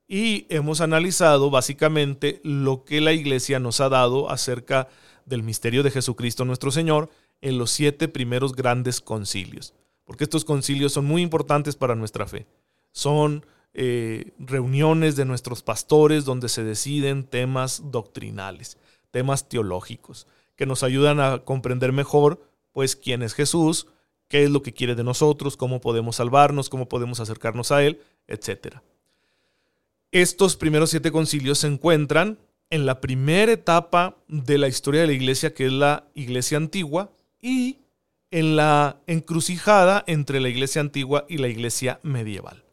Y 0.06 0.46
hemos 0.48 0.80
analizado 0.80 1.50
básicamente 1.50 2.40
lo 2.42 2.84
que 2.84 3.00
la 3.00 3.12
iglesia 3.12 3.58
nos 3.58 3.80
ha 3.80 3.88
dado 3.88 4.30
acerca 4.30 4.88
del 5.26 5.42
misterio 5.42 5.82
de 5.82 5.90
Jesucristo 5.90 6.44
nuestro 6.44 6.70
Señor 6.70 7.10
en 7.40 7.58
los 7.58 7.70
siete 7.70 8.08
primeros 8.08 8.54
grandes 8.54 9.00
concilios. 9.00 9.75
Porque 10.04 10.25
estos 10.25 10.44
concilios 10.46 10.92
son 10.94 11.04
muy 11.04 11.20
importantes 11.20 11.76
para 11.76 11.94
nuestra 11.94 12.26
fe. 12.26 12.46
Son 12.92 13.44
eh, 13.80 14.32
reuniones 14.40 15.14
de 15.14 15.25
nuestros 15.25 15.62
pastores 15.62 16.25
donde 16.25 16.49
se 16.49 16.64
deciden 16.64 17.23
temas 17.23 17.92
doctrinales, 17.92 18.76
temas 19.12 19.49
teológicos, 19.49 20.26
que 20.56 20.66
nos 20.66 20.82
ayudan 20.82 21.20
a 21.20 21.44
comprender 21.44 21.92
mejor 21.92 22.42
pues 22.73 22.97
quién 22.97 23.23
es 23.23 23.35
Jesús, 23.35 23.87
qué 24.26 24.42
es 24.42 24.50
lo 24.50 24.62
que 24.62 24.75
quiere 24.75 24.97
de 24.97 25.04
nosotros, 25.04 25.56
cómo 25.56 25.80
podemos 25.80 26.16
salvarnos, 26.16 26.70
cómo 26.70 26.88
podemos 26.88 27.20
acercarnos 27.20 27.70
a 27.70 27.85
Él, 27.85 28.00
etc. 28.26 28.78
Estos 30.11 30.56
primeros 30.56 30.90
siete 30.90 31.12
concilios 31.12 31.58
se 31.58 31.68
encuentran 31.68 32.37
en 32.70 32.85
la 32.85 33.00
primera 33.00 33.52
etapa 33.52 34.16
de 34.26 34.58
la 34.58 34.66
historia 34.66 35.02
de 35.02 35.06
la 35.06 35.12
iglesia, 35.12 35.54
que 35.54 35.66
es 35.66 35.73
la 35.73 36.08
iglesia 36.14 36.56
antigua, 36.56 37.12
y 37.40 37.78
en 38.32 38.56
la 38.56 38.97
encrucijada 39.06 40.02
entre 40.08 40.40
la 40.40 40.49
iglesia 40.49 40.80
antigua 40.80 41.26
y 41.28 41.38
la 41.38 41.47
iglesia 41.47 42.00
medieval. 42.02 42.64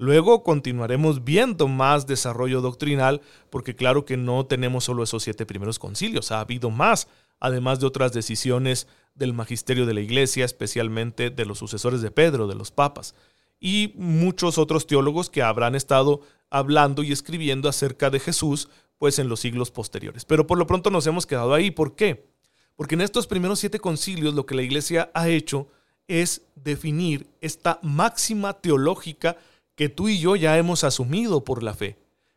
Luego 0.00 0.44
continuaremos 0.44 1.24
viendo 1.24 1.66
más 1.66 2.06
desarrollo 2.06 2.60
doctrinal, 2.60 3.20
porque 3.50 3.74
claro 3.74 4.04
que 4.04 4.16
no 4.16 4.46
tenemos 4.46 4.84
solo 4.84 5.02
esos 5.02 5.24
siete 5.24 5.44
primeros 5.44 5.80
concilios, 5.80 6.30
ha 6.30 6.38
habido 6.38 6.70
más, 6.70 7.08
además 7.40 7.80
de 7.80 7.86
otras 7.86 8.12
decisiones 8.12 8.86
del 9.16 9.32
magisterio 9.32 9.86
de 9.86 9.94
la 9.94 10.00
iglesia, 10.00 10.44
especialmente 10.44 11.30
de 11.30 11.44
los 11.44 11.58
sucesores 11.58 12.00
de 12.00 12.12
Pedro, 12.12 12.46
de 12.46 12.54
los 12.54 12.70
papas, 12.70 13.16
y 13.58 13.92
muchos 13.96 14.56
otros 14.56 14.86
teólogos 14.86 15.30
que 15.30 15.42
habrán 15.42 15.74
estado 15.74 16.20
hablando 16.48 17.02
y 17.02 17.10
escribiendo 17.10 17.68
acerca 17.68 18.08
de 18.08 18.20
Jesús, 18.20 18.68
pues 18.98 19.18
en 19.18 19.28
los 19.28 19.40
siglos 19.40 19.72
posteriores. 19.72 20.24
Pero 20.24 20.46
por 20.46 20.58
lo 20.58 20.66
pronto 20.68 20.90
nos 20.90 21.08
hemos 21.08 21.26
quedado 21.26 21.54
ahí. 21.54 21.72
¿Por 21.72 21.96
qué? 21.96 22.30
Porque 22.76 22.94
en 22.94 23.00
estos 23.00 23.26
primeros 23.26 23.58
siete 23.58 23.80
concilios 23.80 24.34
lo 24.34 24.46
que 24.46 24.54
la 24.54 24.62
iglesia 24.62 25.10
ha 25.12 25.28
hecho 25.28 25.66
es 26.06 26.42
definir 26.54 27.26
esta 27.40 27.80
máxima 27.82 28.54
teológica 28.54 29.36
que 29.78 29.88
tú 29.88 30.10
y 30.10 30.18
yo 30.18 30.36
ya 30.36 30.58
hemos 30.58 30.84
asumido 30.84 31.42
por 31.42 31.62
la 31.62 31.72
fe, 31.72 31.96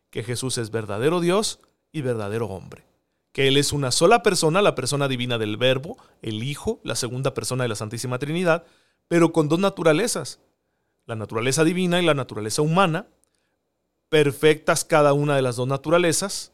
que 0.09 0.23
Jesús 0.23 0.57
es 0.57 0.71
verdadero 0.71 1.19
Dios 1.19 1.59
y 1.91 2.01
verdadero 2.01 2.45
hombre 2.47 2.85
que 3.31 3.47
Él 3.47 3.57
es 3.57 3.71
una 3.71 3.91
sola 3.91 4.23
persona, 4.23 4.61
la 4.61 4.75
persona 4.75 5.07
divina 5.07 5.37
del 5.37 5.57
Verbo, 5.57 5.97
el 6.21 6.43
Hijo, 6.43 6.79
la 6.83 6.95
segunda 6.95 7.33
persona 7.33 7.63
de 7.63 7.69
la 7.69 7.75
Santísima 7.75 8.19
Trinidad, 8.19 8.65
pero 9.07 9.31
con 9.31 9.47
dos 9.47 9.59
naturalezas, 9.59 10.39
la 11.05 11.15
naturaleza 11.15 11.63
divina 11.63 12.01
y 12.01 12.05
la 12.05 12.13
naturaleza 12.13 12.61
humana, 12.61 13.07
perfectas 14.09 14.83
cada 14.83 15.13
una 15.13 15.35
de 15.35 15.41
las 15.41 15.55
dos 15.55 15.67
naturalezas, 15.67 16.51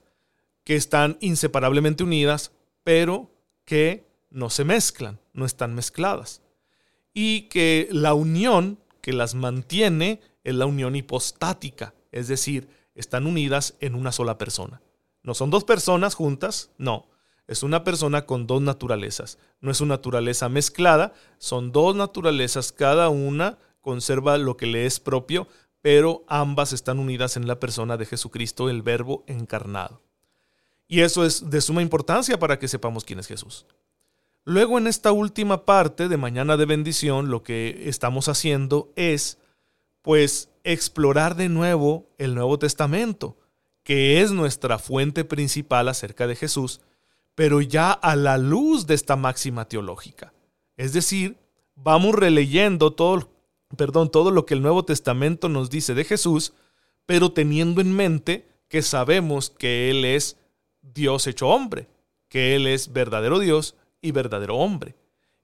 que 0.63 0.75
están 0.75 1.17
inseparablemente 1.21 2.03
unidas, 2.03 2.51
pero 2.83 3.31
que 3.65 4.05
no 4.29 4.49
se 4.49 4.65
mezclan, 4.65 5.19
no 5.33 5.45
están 5.45 5.73
mezcladas. 5.73 6.41
Y 7.13 7.43
que 7.43 7.87
la 7.91 8.13
unión 8.13 8.77
que 9.01 9.13
las 9.13 9.33
mantiene 9.33 10.19
es 10.47 10.55
la 10.55 10.65
unión 10.65 10.95
hipostática, 10.95 11.93
es 12.13 12.29
decir, 12.29 12.69
están 12.95 13.27
unidas 13.27 13.75
en 13.81 13.95
una 13.95 14.13
sola 14.13 14.37
persona. 14.37 14.81
No 15.21 15.33
son 15.33 15.49
dos 15.49 15.65
personas 15.65 16.15
juntas, 16.15 16.71
no. 16.77 17.09
Es 17.47 17.63
una 17.63 17.83
persona 17.83 18.25
con 18.25 18.47
dos 18.47 18.61
naturalezas. 18.61 19.39
No 19.59 19.71
es 19.71 19.81
una 19.81 19.95
naturaleza 19.95 20.47
mezclada, 20.47 21.13
son 21.37 21.73
dos 21.73 21.97
naturalezas, 21.97 22.71
cada 22.71 23.09
una 23.09 23.57
conserva 23.81 24.37
lo 24.37 24.55
que 24.55 24.67
le 24.67 24.85
es 24.85 25.01
propio, 25.01 25.49
pero 25.81 26.23
ambas 26.29 26.71
están 26.71 26.99
unidas 26.99 27.35
en 27.35 27.45
la 27.45 27.59
persona 27.59 27.97
de 27.97 28.05
Jesucristo, 28.05 28.69
el 28.69 28.83
Verbo 28.83 29.25
encarnado. 29.27 30.01
Y 30.87 31.01
eso 31.01 31.25
es 31.25 31.49
de 31.49 31.59
suma 31.59 31.81
importancia 31.81 32.39
para 32.39 32.57
que 32.57 32.69
sepamos 32.69 33.03
quién 33.03 33.19
es 33.19 33.27
Jesús. 33.27 33.65
Luego 34.45 34.77
en 34.77 34.87
esta 34.87 35.11
última 35.11 35.65
parte 35.65 36.07
de 36.07 36.15
Mañana 36.15 36.55
de 36.55 36.65
Bendición, 36.65 37.29
lo 37.29 37.43
que 37.43 37.89
estamos 37.89 38.29
haciendo 38.29 38.93
es, 38.95 39.39
pues, 40.07 40.47
explorar 40.63 41.35
de 41.35 41.49
nuevo 41.49 42.07
el 42.17 42.33
Nuevo 42.33 42.57
Testamento 42.57 43.35
que 43.83 44.21
es 44.21 44.31
nuestra 44.31 44.79
fuente 44.79 45.25
principal 45.25 45.89
acerca 45.89 46.27
de 46.27 46.37
Jesús, 46.37 46.79
pero 47.35 47.59
ya 47.59 47.91
a 47.91 48.15
la 48.15 48.37
luz 48.37 48.87
de 48.87 48.95
esta 48.95 49.17
máxima 49.17 49.67
teológica. 49.67 50.31
Es 50.77 50.93
decir, 50.93 51.35
vamos 51.75 52.15
releyendo 52.15 52.93
todo, 52.93 53.33
perdón, 53.75 54.09
todo 54.09 54.31
lo 54.31 54.45
que 54.45 54.53
el 54.53 54.61
Nuevo 54.61 54.85
Testamento 54.85 55.49
nos 55.49 55.69
dice 55.69 55.93
de 55.93 56.05
Jesús, 56.05 56.53
pero 57.05 57.33
teniendo 57.33 57.81
en 57.81 57.93
mente 57.93 58.47
que 58.69 58.83
sabemos 58.83 59.49
que 59.49 59.89
Él 59.89 60.05
es 60.05 60.37
Dios 60.81 61.27
hecho 61.27 61.49
hombre, 61.49 61.89
que 62.29 62.55
Él 62.55 62.65
es 62.65 62.93
verdadero 62.93 63.39
Dios 63.39 63.75
y 64.01 64.13
verdadero 64.13 64.55
hombre. 64.55 64.95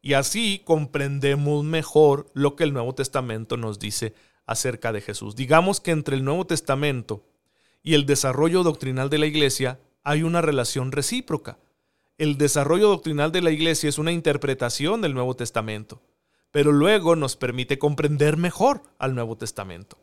Y 0.01 0.13
así 0.13 0.61
comprendemos 0.63 1.65
mejor 1.65 2.27
lo 2.33 2.55
que 2.55 2.63
el 2.63 2.71
Nuevo 2.71 2.95
Testamento 2.95 3.57
nos 3.57 3.77
dice 3.77 4.13
acerca 4.45 4.91
de 4.91 5.01
Jesús. 5.01 5.35
Digamos 5.35 5.79
que 5.79 5.91
entre 5.91 6.15
el 6.15 6.23
Nuevo 6.23 6.45
Testamento 6.45 7.23
y 7.81 7.93
el 7.93 8.05
desarrollo 8.05 8.63
doctrinal 8.63 9.09
de 9.09 9.17
la 9.17 9.25
iglesia 9.25 9.79
hay 10.03 10.23
una 10.23 10.41
relación 10.41 10.91
recíproca. 10.91 11.57
El 12.17 12.37
desarrollo 12.37 12.89
doctrinal 12.89 13.31
de 13.31 13.41
la 13.41 13.51
iglesia 13.51 13.89
es 13.89 13.97
una 13.97 14.11
interpretación 14.11 15.01
del 15.01 15.13
Nuevo 15.13 15.35
Testamento, 15.35 16.01
pero 16.51 16.71
luego 16.71 17.15
nos 17.15 17.35
permite 17.35 17.79
comprender 17.79 18.37
mejor 18.37 18.83
al 18.99 19.15
Nuevo 19.15 19.37
Testamento. 19.37 19.97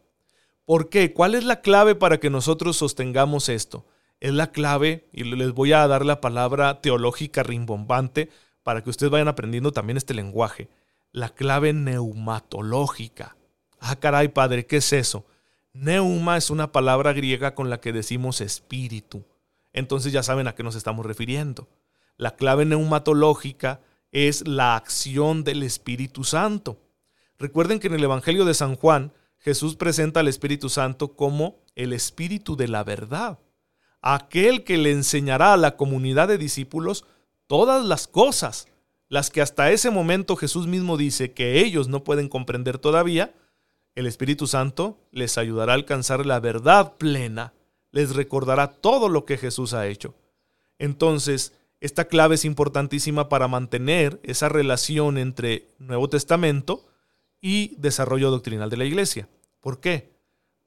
¿Por 0.64 0.88
qué? 0.88 1.12
¿Cuál 1.12 1.34
es 1.34 1.44
la 1.44 1.60
clave 1.60 1.94
para 1.94 2.18
que 2.18 2.30
nosotros 2.30 2.76
sostengamos 2.76 3.48
esto? 3.48 3.86
Es 4.20 4.32
la 4.32 4.52
clave, 4.52 5.08
y 5.12 5.24
les 5.24 5.52
voy 5.52 5.72
a 5.72 5.86
dar 5.88 6.04
la 6.04 6.20
palabra 6.20 6.80
teológica 6.82 7.42
rimbombante 7.42 8.28
para 8.62 8.84
que 8.84 8.90
ustedes 8.90 9.10
vayan 9.10 9.28
aprendiendo 9.28 9.72
también 9.72 9.96
este 9.96 10.14
lenguaje. 10.14 10.68
La 11.12 11.30
clave 11.30 11.72
neumatológica. 11.72 13.36
Ah, 13.80 13.96
caray, 13.96 14.28
padre, 14.28 14.66
¿qué 14.66 14.76
es 14.76 14.92
eso? 14.92 15.24
Neuma 15.72 16.36
es 16.36 16.50
una 16.50 16.70
palabra 16.70 17.12
griega 17.12 17.54
con 17.54 17.70
la 17.70 17.80
que 17.80 17.92
decimos 17.92 18.40
espíritu. 18.40 19.24
Entonces 19.72 20.12
ya 20.12 20.22
saben 20.22 20.46
a 20.48 20.54
qué 20.54 20.62
nos 20.62 20.74
estamos 20.74 21.06
refiriendo. 21.06 21.68
La 22.16 22.36
clave 22.36 22.64
neumatológica 22.64 23.80
es 24.12 24.46
la 24.46 24.76
acción 24.76 25.44
del 25.44 25.62
Espíritu 25.62 26.24
Santo. 26.24 26.78
Recuerden 27.38 27.80
que 27.80 27.86
en 27.86 27.94
el 27.94 28.04
Evangelio 28.04 28.44
de 28.44 28.54
San 28.54 28.76
Juan, 28.76 29.12
Jesús 29.38 29.76
presenta 29.76 30.20
al 30.20 30.28
Espíritu 30.28 30.68
Santo 30.68 31.14
como 31.14 31.56
el 31.74 31.92
Espíritu 31.92 32.56
de 32.56 32.68
la 32.68 32.84
verdad, 32.84 33.38
aquel 34.02 34.64
que 34.64 34.76
le 34.76 34.90
enseñará 34.90 35.54
a 35.54 35.56
la 35.56 35.76
comunidad 35.76 36.28
de 36.28 36.36
discípulos 36.36 37.06
todas 37.46 37.84
las 37.84 38.06
cosas, 38.06 38.68
las 39.08 39.30
que 39.30 39.40
hasta 39.40 39.70
ese 39.70 39.90
momento 39.90 40.36
Jesús 40.36 40.66
mismo 40.66 40.96
dice 40.96 41.32
que 41.32 41.60
ellos 41.60 41.88
no 41.88 42.04
pueden 42.04 42.28
comprender 42.28 42.78
todavía, 42.78 43.34
el 43.94 44.06
Espíritu 44.06 44.46
Santo 44.46 44.98
les 45.10 45.38
ayudará 45.38 45.72
a 45.72 45.76
alcanzar 45.76 46.26
la 46.26 46.40
verdad 46.40 46.94
plena, 46.96 47.52
les 47.90 48.14
recordará 48.14 48.68
todo 48.68 49.08
lo 49.08 49.24
que 49.24 49.36
Jesús 49.36 49.74
ha 49.74 49.86
hecho. 49.86 50.14
Entonces, 50.78 51.52
esta 51.80 52.06
clave 52.06 52.34
es 52.34 52.44
importantísima 52.44 53.28
para 53.28 53.48
mantener 53.48 54.20
esa 54.22 54.48
relación 54.48 55.18
entre 55.18 55.68
Nuevo 55.78 56.08
Testamento 56.08 56.86
y 57.40 57.74
desarrollo 57.78 58.30
doctrinal 58.30 58.70
de 58.70 58.76
la 58.76 58.84
iglesia. 58.84 59.28
¿Por 59.60 59.80
qué? 59.80 60.12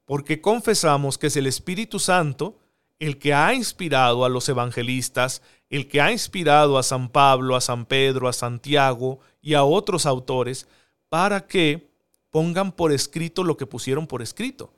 Porque 0.04 0.40
confesamos 0.40 1.18
que 1.18 1.28
es 1.28 1.36
el 1.36 1.46
Espíritu 1.46 1.98
Santo 1.98 2.58
el 2.98 3.18
que 3.18 3.34
ha 3.34 3.54
inspirado 3.54 4.24
a 4.24 4.28
los 4.28 4.48
evangelistas, 4.48 5.42
el 5.68 5.88
que 5.88 6.00
ha 6.00 6.12
inspirado 6.12 6.78
a 6.78 6.82
San 6.82 7.08
Pablo, 7.08 7.56
a 7.56 7.60
San 7.60 7.86
Pedro, 7.86 8.28
a 8.28 8.32
Santiago 8.32 9.20
y 9.42 9.54
a 9.54 9.64
otros 9.64 10.06
autores 10.06 10.68
para 11.08 11.46
que 11.46 11.93
pongan 12.34 12.72
por 12.72 12.90
escrito 12.90 13.44
lo 13.44 13.56
que 13.56 13.64
pusieron 13.64 14.08
por 14.08 14.20
escrito. 14.20 14.74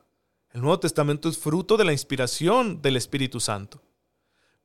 El 0.51 0.61
Nuevo 0.61 0.79
Testamento 0.79 1.31
es 1.31 1.39
fruto 1.39 1.79
de 1.79 1.87
la 1.87 1.93
inspiración 1.93 2.83
del 2.83 2.99
Espíritu 2.99 3.41
Santo. 3.41 3.83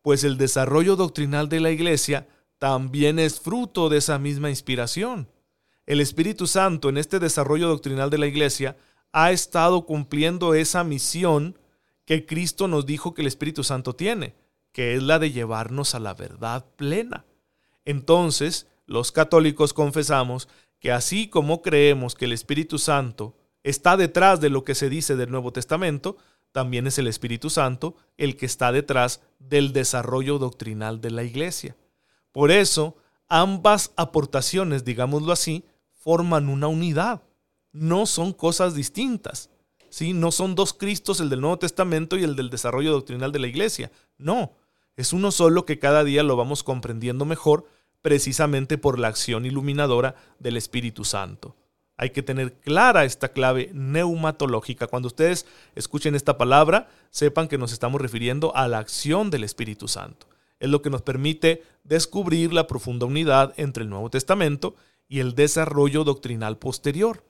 Pues 0.02 0.26
el 0.26 0.38
desarrollo 0.38 0.98
doctrinal 0.98 1.48
de 1.48 1.62
la 1.62 1.72
iglesia 1.72 2.28
también 2.58 3.18
es 3.18 3.40
fruto 3.40 3.88
de 3.88 4.00
esa 4.00 4.20
misma 4.20 4.50
inspiración. 4.50 5.30
El 5.86 6.02
Espíritu 6.02 6.48
Santo 6.48 6.90
en 6.90 6.98
este 6.98 7.20
desarrollo 7.20 7.70
doctrinal 7.70 8.10
de 8.10 8.18
la 8.18 8.28
iglesia 8.28 8.76
ha 9.14 9.32
estado 9.32 9.86
cumpliendo 9.86 10.54
esa 10.54 10.84
misión 10.84 11.58
que 12.04 12.26
Cristo 12.26 12.68
nos 12.68 12.86
dijo 12.86 13.14
que 13.14 13.22
el 13.22 13.28
Espíritu 13.28 13.64
Santo 13.64 13.96
tiene, 13.96 14.36
que 14.74 14.96
es 14.96 15.02
la 15.02 15.18
de 15.18 15.32
llevarnos 15.32 15.96
a 15.96 16.00
la 16.02 16.14
verdad 16.14 16.66
plena. 16.76 17.24
Entonces, 17.86 18.68
los 18.86 19.14
católicos 19.14 19.72
confesamos 19.72 20.50
que 20.82 20.92
así 20.92 21.30
como 21.30 21.62
creemos 21.62 22.16
que 22.16 22.26
el 22.26 22.34
Espíritu 22.34 22.80
Santo 22.80 23.38
está 23.64 23.98
detrás 23.98 24.42
de 24.42 24.50
lo 24.50 24.64
que 24.66 24.76
se 24.76 24.90
dice 24.90 25.16
del 25.16 25.30
Nuevo 25.30 25.54
Testamento, 25.54 26.18
también 26.52 26.88
es 26.88 26.98
el 26.98 27.08
Espíritu 27.08 27.52
Santo 27.52 27.96
el 28.18 28.36
que 28.36 28.48
está 28.48 28.72
detrás 28.72 29.22
del 29.38 29.74
desarrollo 29.74 30.40
doctrinal 30.40 31.00
de 31.00 31.12
la 31.12 31.24
Iglesia. 31.24 31.78
Por 32.32 32.50
eso, 32.50 32.98
ambas 33.30 33.92
aportaciones, 33.96 34.84
digámoslo 34.84 35.32
así, 35.32 35.66
forman 35.94 36.50
una 36.50 36.68
unidad. 36.68 37.22
No 37.72 38.08
son 38.08 38.34
cosas 38.34 38.74
distintas. 38.74 39.52
¿sí? 39.90 40.14
No 40.14 40.32
son 40.32 40.56
dos 40.56 40.74
Cristos, 40.74 41.20
el 41.20 41.30
del 41.30 41.42
Nuevo 41.42 41.60
Testamento 41.60 42.18
y 42.18 42.24
el 42.24 42.36
del 42.36 42.50
desarrollo 42.50 42.92
doctrinal 42.92 43.32
de 43.32 43.40
la 43.40 43.48
iglesia. 43.48 43.92
No, 44.18 44.54
es 44.96 45.14
uno 45.14 45.32
solo 45.32 45.66
que 45.66 45.78
cada 45.78 46.04
día 46.04 46.24
lo 46.24 46.36
vamos 46.36 46.64
comprendiendo 46.64 47.26
mejor 47.26 47.68
precisamente 48.02 48.78
por 48.78 49.00
la 49.00 49.08
acción 49.08 49.46
iluminadora 49.46 50.16
del 50.40 50.58
Espíritu 50.58 51.04
Santo. 51.04 51.56
Hay 51.98 52.10
que 52.10 52.24
tener 52.24 52.54
clara 52.54 53.06
esta 53.06 53.30
clave 53.30 53.70
neumatológica. 53.74 54.88
Cuando 54.88 55.08
ustedes 55.08 55.46
escuchen 55.76 56.16
esta 56.16 56.38
palabra, 56.38 56.90
sepan 57.12 57.48
que 57.48 57.58
nos 57.58 57.74
estamos 57.74 58.02
refiriendo 58.02 58.56
a 58.56 58.68
la 58.68 58.80
acción 58.80 59.30
del 59.30 59.44
Espíritu 59.44 59.88
Santo. 59.88 60.28
Es 60.60 60.70
lo 60.70 60.82
que 60.82 60.90
nos 60.90 61.04
permite 61.04 61.64
descubrir 61.84 62.54
la 62.54 62.68
profunda 62.68 63.06
unidad 63.06 63.54
entre 63.58 63.84
el 63.84 63.90
Nuevo 63.90 64.10
Testamento 64.10 64.76
y 65.08 65.20
el 65.20 65.36
desarrollo 65.36 66.04
doctrinal 66.04 66.58
posterior 66.58 67.24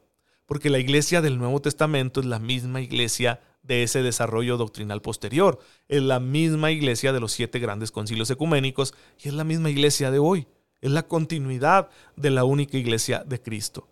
porque 0.51 0.69
la 0.69 0.79
iglesia 0.79 1.21
del 1.21 1.37
Nuevo 1.37 1.61
Testamento 1.61 2.19
es 2.19 2.25
la 2.25 2.37
misma 2.37 2.81
iglesia 2.81 3.39
de 3.63 3.83
ese 3.83 4.03
desarrollo 4.03 4.57
doctrinal 4.57 5.01
posterior, 5.01 5.59
es 5.87 6.01
la 6.01 6.19
misma 6.19 6.71
iglesia 6.71 7.13
de 7.13 7.21
los 7.21 7.31
siete 7.31 7.57
grandes 7.59 7.89
concilios 7.89 8.29
ecuménicos 8.29 8.93
y 9.17 9.29
es 9.29 9.33
la 9.33 9.45
misma 9.45 9.69
iglesia 9.69 10.11
de 10.11 10.19
hoy, 10.19 10.47
es 10.81 10.91
la 10.91 11.07
continuidad 11.07 11.89
de 12.15 12.31
la 12.31 12.43
única 12.43 12.77
iglesia 12.77 13.23
de 13.25 13.41
Cristo. 13.41 13.87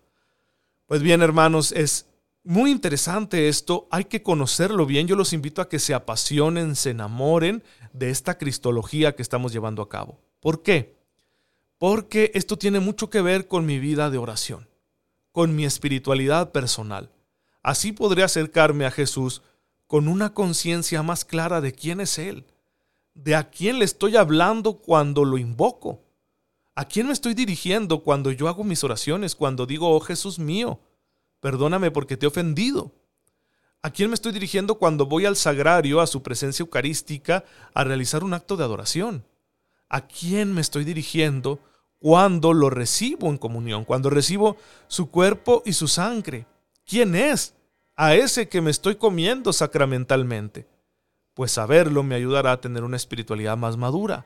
Pues 0.86 1.02
bien, 1.02 1.22
hermanos, 1.22 1.72
es 1.72 2.06
muy 2.42 2.70
interesante 2.70 3.48
esto, 3.48 3.86
hay 3.90 4.04
que 4.04 4.22
conocerlo 4.22 4.86
bien, 4.86 5.06
yo 5.06 5.16
los 5.16 5.32
invito 5.32 5.62
a 5.62 5.68
que 5.68 5.78
se 5.78 5.94
apasionen, 5.94 6.76
se 6.76 6.90
enamoren 6.90 7.62
de 7.92 8.10
esta 8.10 8.38
cristología 8.38 9.14
que 9.14 9.22
estamos 9.22 9.52
llevando 9.52 9.82
a 9.82 9.88
cabo. 9.88 10.18
¿Por 10.40 10.62
qué? 10.62 10.96
Porque 11.78 12.30
esto 12.34 12.58
tiene 12.58 12.80
mucho 12.80 13.08
que 13.08 13.22
ver 13.22 13.46
con 13.46 13.66
mi 13.66 13.78
vida 13.78 14.10
de 14.10 14.18
oración 14.18 14.70
con 15.32 15.54
mi 15.54 15.64
espiritualidad 15.64 16.52
personal. 16.52 17.10
Así 17.62 17.92
podré 17.92 18.22
acercarme 18.22 18.86
a 18.86 18.90
Jesús 18.90 19.42
con 19.86 20.08
una 20.08 20.34
conciencia 20.34 21.02
más 21.02 21.24
clara 21.24 21.60
de 21.60 21.72
quién 21.72 22.00
es 22.00 22.18
Él, 22.18 22.46
de 23.14 23.34
a 23.34 23.50
quién 23.50 23.78
le 23.78 23.84
estoy 23.84 24.16
hablando 24.16 24.78
cuando 24.78 25.24
lo 25.24 25.36
invoco, 25.36 26.00
a 26.80 26.86
quién 26.86 27.08
me 27.08 27.12
estoy 27.12 27.34
dirigiendo 27.34 28.02
cuando 28.02 28.32
yo 28.32 28.48
hago 28.48 28.64
mis 28.64 28.82
oraciones, 28.84 29.34
cuando 29.34 29.66
digo, 29.66 29.94
oh 29.94 30.00
Jesús 30.00 30.38
mío, 30.38 30.80
perdóname 31.40 31.90
porque 31.90 32.16
te 32.16 32.24
he 32.24 32.28
ofendido. 32.28 32.90
¿A 33.82 33.90
quién 33.90 34.08
me 34.08 34.14
estoy 34.14 34.32
dirigiendo 34.32 34.76
cuando 34.76 35.04
voy 35.04 35.26
al 35.26 35.36
sagrario, 35.36 36.00
a 36.00 36.06
su 36.06 36.22
presencia 36.22 36.62
eucarística, 36.62 37.44
a 37.74 37.84
realizar 37.84 38.24
un 38.24 38.32
acto 38.32 38.56
de 38.56 38.64
adoración? 38.64 39.26
¿A 39.90 40.06
quién 40.06 40.54
me 40.54 40.62
estoy 40.62 40.84
dirigiendo 40.84 41.60
cuando 41.98 42.54
lo 42.54 42.70
recibo 42.70 43.28
en 43.28 43.36
comunión, 43.36 43.84
cuando 43.84 44.08
recibo 44.08 44.56
su 44.88 45.10
cuerpo 45.10 45.62
y 45.66 45.74
su 45.74 45.86
sangre. 45.86 46.46
¿Quién 46.86 47.14
es? 47.14 47.56
A 47.94 48.14
ese 48.14 48.48
que 48.48 48.62
me 48.62 48.70
estoy 48.70 48.94
comiendo 48.96 49.52
sacramentalmente. 49.52 50.66
Pues 51.34 51.52
saberlo 51.52 52.04
me 52.04 52.14
ayudará 52.14 52.52
a 52.52 52.60
tener 52.62 52.84
una 52.84 52.96
espiritualidad 52.96 53.58
más 53.58 53.76
madura. 53.76 54.24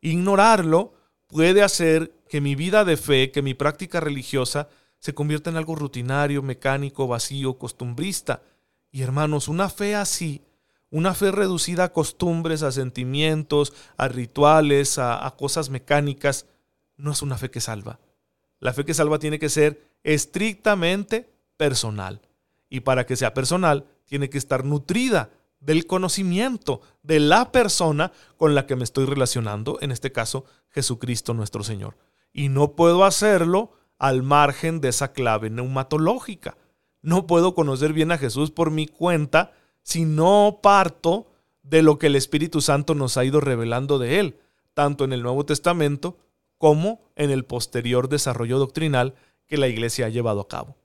Ignorarlo 0.00 0.94
puede 1.30 1.62
hacer 1.62 2.12
que 2.28 2.40
mi 2.40 2.54
vida 2.54 2.84
de 2.84 2.96
fe, 2.96 3.30
que 3.30 3.42
mi 3.42 3.54
práctica 3.54 4.00
religiosa 4.00 4.68
se 4.98 5.14
convierta 5.14 5.50
en 5.50 5.56
algo 5.56 5.74
rutinario, 5.74 6.42
mecánico, 6.42 7.08
vacío, 7.08 7.58
costumbrista. 7.58 8.42
Y 8.90 9.02
hermanos, 9.02 9.48
una 9.48 9.68
fe 9.68 9.94
así, 9.94 10.42
una 10.90 11.14
fe 11.14 11.30
reducida 11.30 11.84
a 11.84 11.92
costumbres, 11.92 12.62
a 12.62 12.72
sentimientos, 12.72 13.72
a 13.96 14.08
rituales, 14.08 14.98
a, 14.98 15.26
a 15.26 15.36
cosas 15.36 15.70
mecánicas, 15.70 16.46
no 16.96 17.12
es 17.12 17.22
una 17.22 17.38
fe 17.38 17.50
que 17.50 17.60
salva. 17.60 17.98
La 18.58 18.72
fe 18.74 18.84
que 18.84 18.94
salva 18.94 19.18
tiene 19.18 19.38
que 19.38 19.48
ser 19.48 19.82
estrictamente 20.02 21.30
personal. 21.56 22.20
Y 22.68 22.80
para 22.80 23.06
que 23.06 23.16
sea 23.16 23.32
personal, 23.32 23.86
tiene 24.04 24.28
que 24.28 24.38
estar 24.38 24.64
nutrida 24.64 25.30
del 25.60 25.86
conocimiento 25.86 26.80
de 27.02 27.20
la 27.20 27.52
persona 27.52 28.12
con 28.36 28.54
la 28.54 28.66
que 28.66 28.76
me 28.76 28.84
estoy 28.84 29.04
relacionando, 29.04 29.78
en 29.80 29.92
este 29.92 30.10
caso 30.10 30.44
Jesucristo 30.70 31.34
nuestro 31.34 31.62
Señor. 31.62 31.96
Y 32.32 32.48
no 32.48 32.72
puedo 32.72 33.04
hacerlo 33.04 33.72
al 33.98 34.22
margen 34.22 34.80
de 34.80 34.88
esa 34.88 35.12
clave 35.12 35.50
neumatológica. 35.50 36.56
No 37.02 37.26
puedo 37.26 37.54
conocer 37.54 37.92
bien 37.92 38.12
a 38.12 38.18
Jesús 38.18 38.50
por 38.50 38.70
mi 38.70 38.86
cuenta 38.86 39.52
si 39.82 40.04
no 40.04 40.60
parto 40.62 41.26
de 41.62 41.82
lo 41.82 41.98
que 41.98 42.06
el 42.06 42.16
Espíritu 42.16 42.60
Santo 42.60 42.94
nos 42.94 43.16
ha 43.16 43.24
ido 43.24 43.40
revelando 43.40 43.98
de 43.98 44.18
Él, 44.18 44.38
tanto 44.74 45.04
en 45.04 45.12
el 45.12 45.22
Nuevo 45.22 45.44
Testamento 45.44 46.16
como 46.58 47.00
en 47.16 47.30
el 47.30 47.44
posterior 47.44 48.08
desarrollo 48.08 48.58
doctrinal 48.58 49.14
que 49.46 49.56
la 49.56 49.68
Iglesia 49.68 50.06
ha 50.06 50.10
llevado 50.10 50.40
a 50.40 50.48
cabo. 50.48 50.76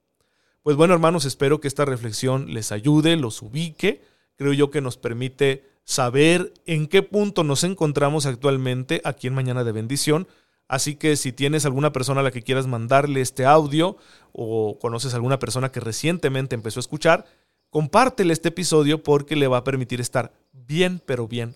Pues 0.63 0.75
bueno, 0.75 0.93
hermanos, 0.93 1.25
espero 1.25 1.59
que 1.59 1.67
esta 1.67 1.85
reflexión 1.85 2.53
les 2.53 2.71
ayude, 2.71 3.15
los 3.15 3.41
ubique. 3.41 4.01
Creo 4.37 4.53
yo 4.53 4.71
que 4.71 4.81
nos 4.81 4.97
permite 4.97 5.63
saber 5.83 6.53
en 6.65 6.87
qué 6.87 7.03
punto 7.03 7.43
nos 7.43 7.63
encontramos 7.63 8.25
actualmente 8.25 9.01
aquí 9.03 9.27
en 9.27 9.35
Mañana 9.35 9.63
de 9.63 9.71
Bendición. 9.71 10.27
Así 10.67 10.95
que 10.95 11.15
si 11.15 11.31
tienes 11.31 11.65
alguna 11.65 11.93
persona 11.93 12.21
a 12.21 12.23
la 12.23 12.31
que 12.31 12.41
quieras 12.41 12.65
mandarle 12.65 13.21
este 13.21 13.45
audio 13.45 13.97
o 14.31 14.79
conoces 14.79 15.13
alguna 15.13 15.37
persona 15.37 15.71
que 15.71 15.79
recientemente 15.79 16.55
empezó 16.55 16.79
a 16.79 16.81
escuchar, 16.81 17.25
compártele 17.69 18.33
este 18.33 18.49
episodio 18.49 19.03
porque 19.03 19.35
le 19.35 19.47
va 19.47 19.57
a 19.57 19.63
permitir 19.63 20.01
estar 20.01 20.33
bien, 20.51 21.01
pero 21.05 21.27
bien 21.27 21.55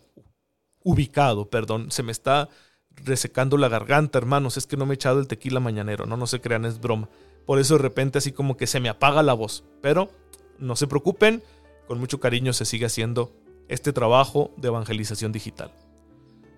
ubicado. 0.84 1.50
Perdón, 1.50 1.92
se 1.92 2.04
me 2.04 2.12
está 2.12 2.50
resecando 3.04 3.58
la 3.58 3.70
garganta, 3.70 4.18
hermanos, 4.18 4.58
es 4.58 4.68
que 4.68 4.78
no 4.78 4.86
me 4.86 4.94
he 4.94 4.96
echado 4.96 5.20
el 5.20 5.28
tequila 5.28 5.60
mañanero, 5.60 6.06
no, 6.06 6.18
no 6.18 6.28
se 6.28 6.42
crean, 6.42 6.66
es 6.66 6.80
broma. 6.80 7.10
Por 7.46 7.60
eso 7.60 7.76
de 7.76 7.84
repente 7.84 8.20
así 8.20 8.32
como 8.32 8.58
que 8.58 8.68
se 8.68 8.80
me 8.80 8.90
apaga 8.90 9.24
la 9.24 9.34
voz. 9.34 9.64
Pero 9.82 10.12
no 10.60 10.76
se 10.76 10.88
preocupen, 10.88 11.42
con 11.90 12.00
mucho 12.00 12.20
cariño 12.20 12.54
se 12.54 12.66
sigue 12.66 12.86
haciendo 12.86 13.34
este 13.68 13.92
trabajo 13.94 14.52
de 14.58 14.68
evangelización 14.68 15.32
digital. 15.32 15.74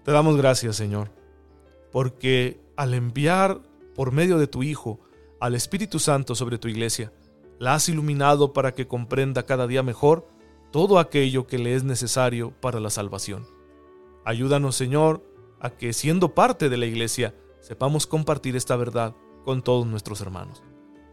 Te 0.04 0.12
damos 0.12 0.36
gracias, 0.36 0.76
Señor, 0.76 1.10
porque 1.89 2.60
al 2.76 2.94
enviar 2.94 3.62
por 3.96 4.12
medio 4.12 4.38
de 4.38 4.48
tu 4.48 4.62
Hijo 4.62 5.00
al 5.39 5.56
Espíritu 5.56 6.00
Santo 6.00 6.36
sobre 6.36 6.58
tu 6.58 6.67
iglesia, 6.67 7.13
la 7.60 7.76
has 7.76 7.88
iluminado 7.88 8.52
para 8.52 8.74
que 8.74 8.88
comprenda 8.88 9.46
cada 9.46 9.67
día 9.67 9.84
mejor 9.84 10.28
todo 10.70 11.00
aquello 11.00 11.48
que 11.48 11.60
le 11.60 11.76
es 11.76 11.86
necesario 11.86 12.52
para 12.60 12.82
la 12.82 12.89
salvación. 12.89 13.48
Ayúdanos, 14.26 14.76
Señor, 14.76 15.24
a 15.62 15.70
que 15.70 15.94
siendo 15.94 16.36
parte 16.36 16.67
de 16.67 16.76
la 16.76 16.88
iglesia 16.88 17.34
sepamos 17.62 18.06
compartir 18.06 18.58
esta 18.58 18.76
verdad 18.76 19.15
con 19.46 19.62
todos 19.62 19.88
nuestros 19.88 20.20
hermanos. 20.20 20.62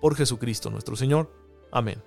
Por 0.01 0.17
Jesucristo 0.17 0.71
nuestro 0.71 0.97
Señor. 0.97 1.33
Amén. 1.71 2.03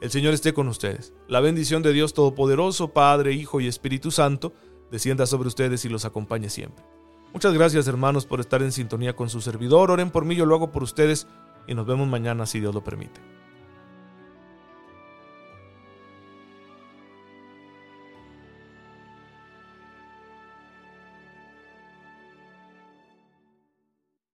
El 0.00 0.10
Señor 0.10 0.32
esté 0.32 0.54
con 0.54 0.66
ustedes. 0.66 1.12
La 1.28 1.40
bendición 1.40 1.82
de 1.82 1.92
Dios 1.92 2.14
Todopoderoso, 2.14 2.88
Padre, 2.88 3.34
Hijo 3.34 3.60
y 3.60 3.66
Espíritu 3.66 4.10
Santo, 4.10 4.54
descienda 4.90 5.26
sobre 5.26 5.48
ustedes 5.48 5.84
y 5.84 5.90
los 5.90 6.06
acompañe 6.06 6.48
siempre. 6.48 6.82
Muchas 7.34 7.52
gracias 7.52 7.86
hermanos 7.86 8.24
por 8.24 8.40
estar 8.40 8.62
en 8.62 8.72
sintonía 8.72 9.14
con 9.14 9.28
su 9.28 9.42
servidor. 9.42 9.90
Oren 9.90 10.10
por 10.10 10.24
mí, 10.24 10.34
yo 10.34 10.46
lo 10.46 10.54
hago 10.54 10.72
por 10.72 10.82
ustedes 10.82 11.26
y 11.66 11.74
nos 11.74 11.86
vemos 11.86 12.08
mañana 12.08 12.46
si 12.46 12.60
Dios 12.60 12.74
lo 12.74 12.82
permite. 12.82 13.20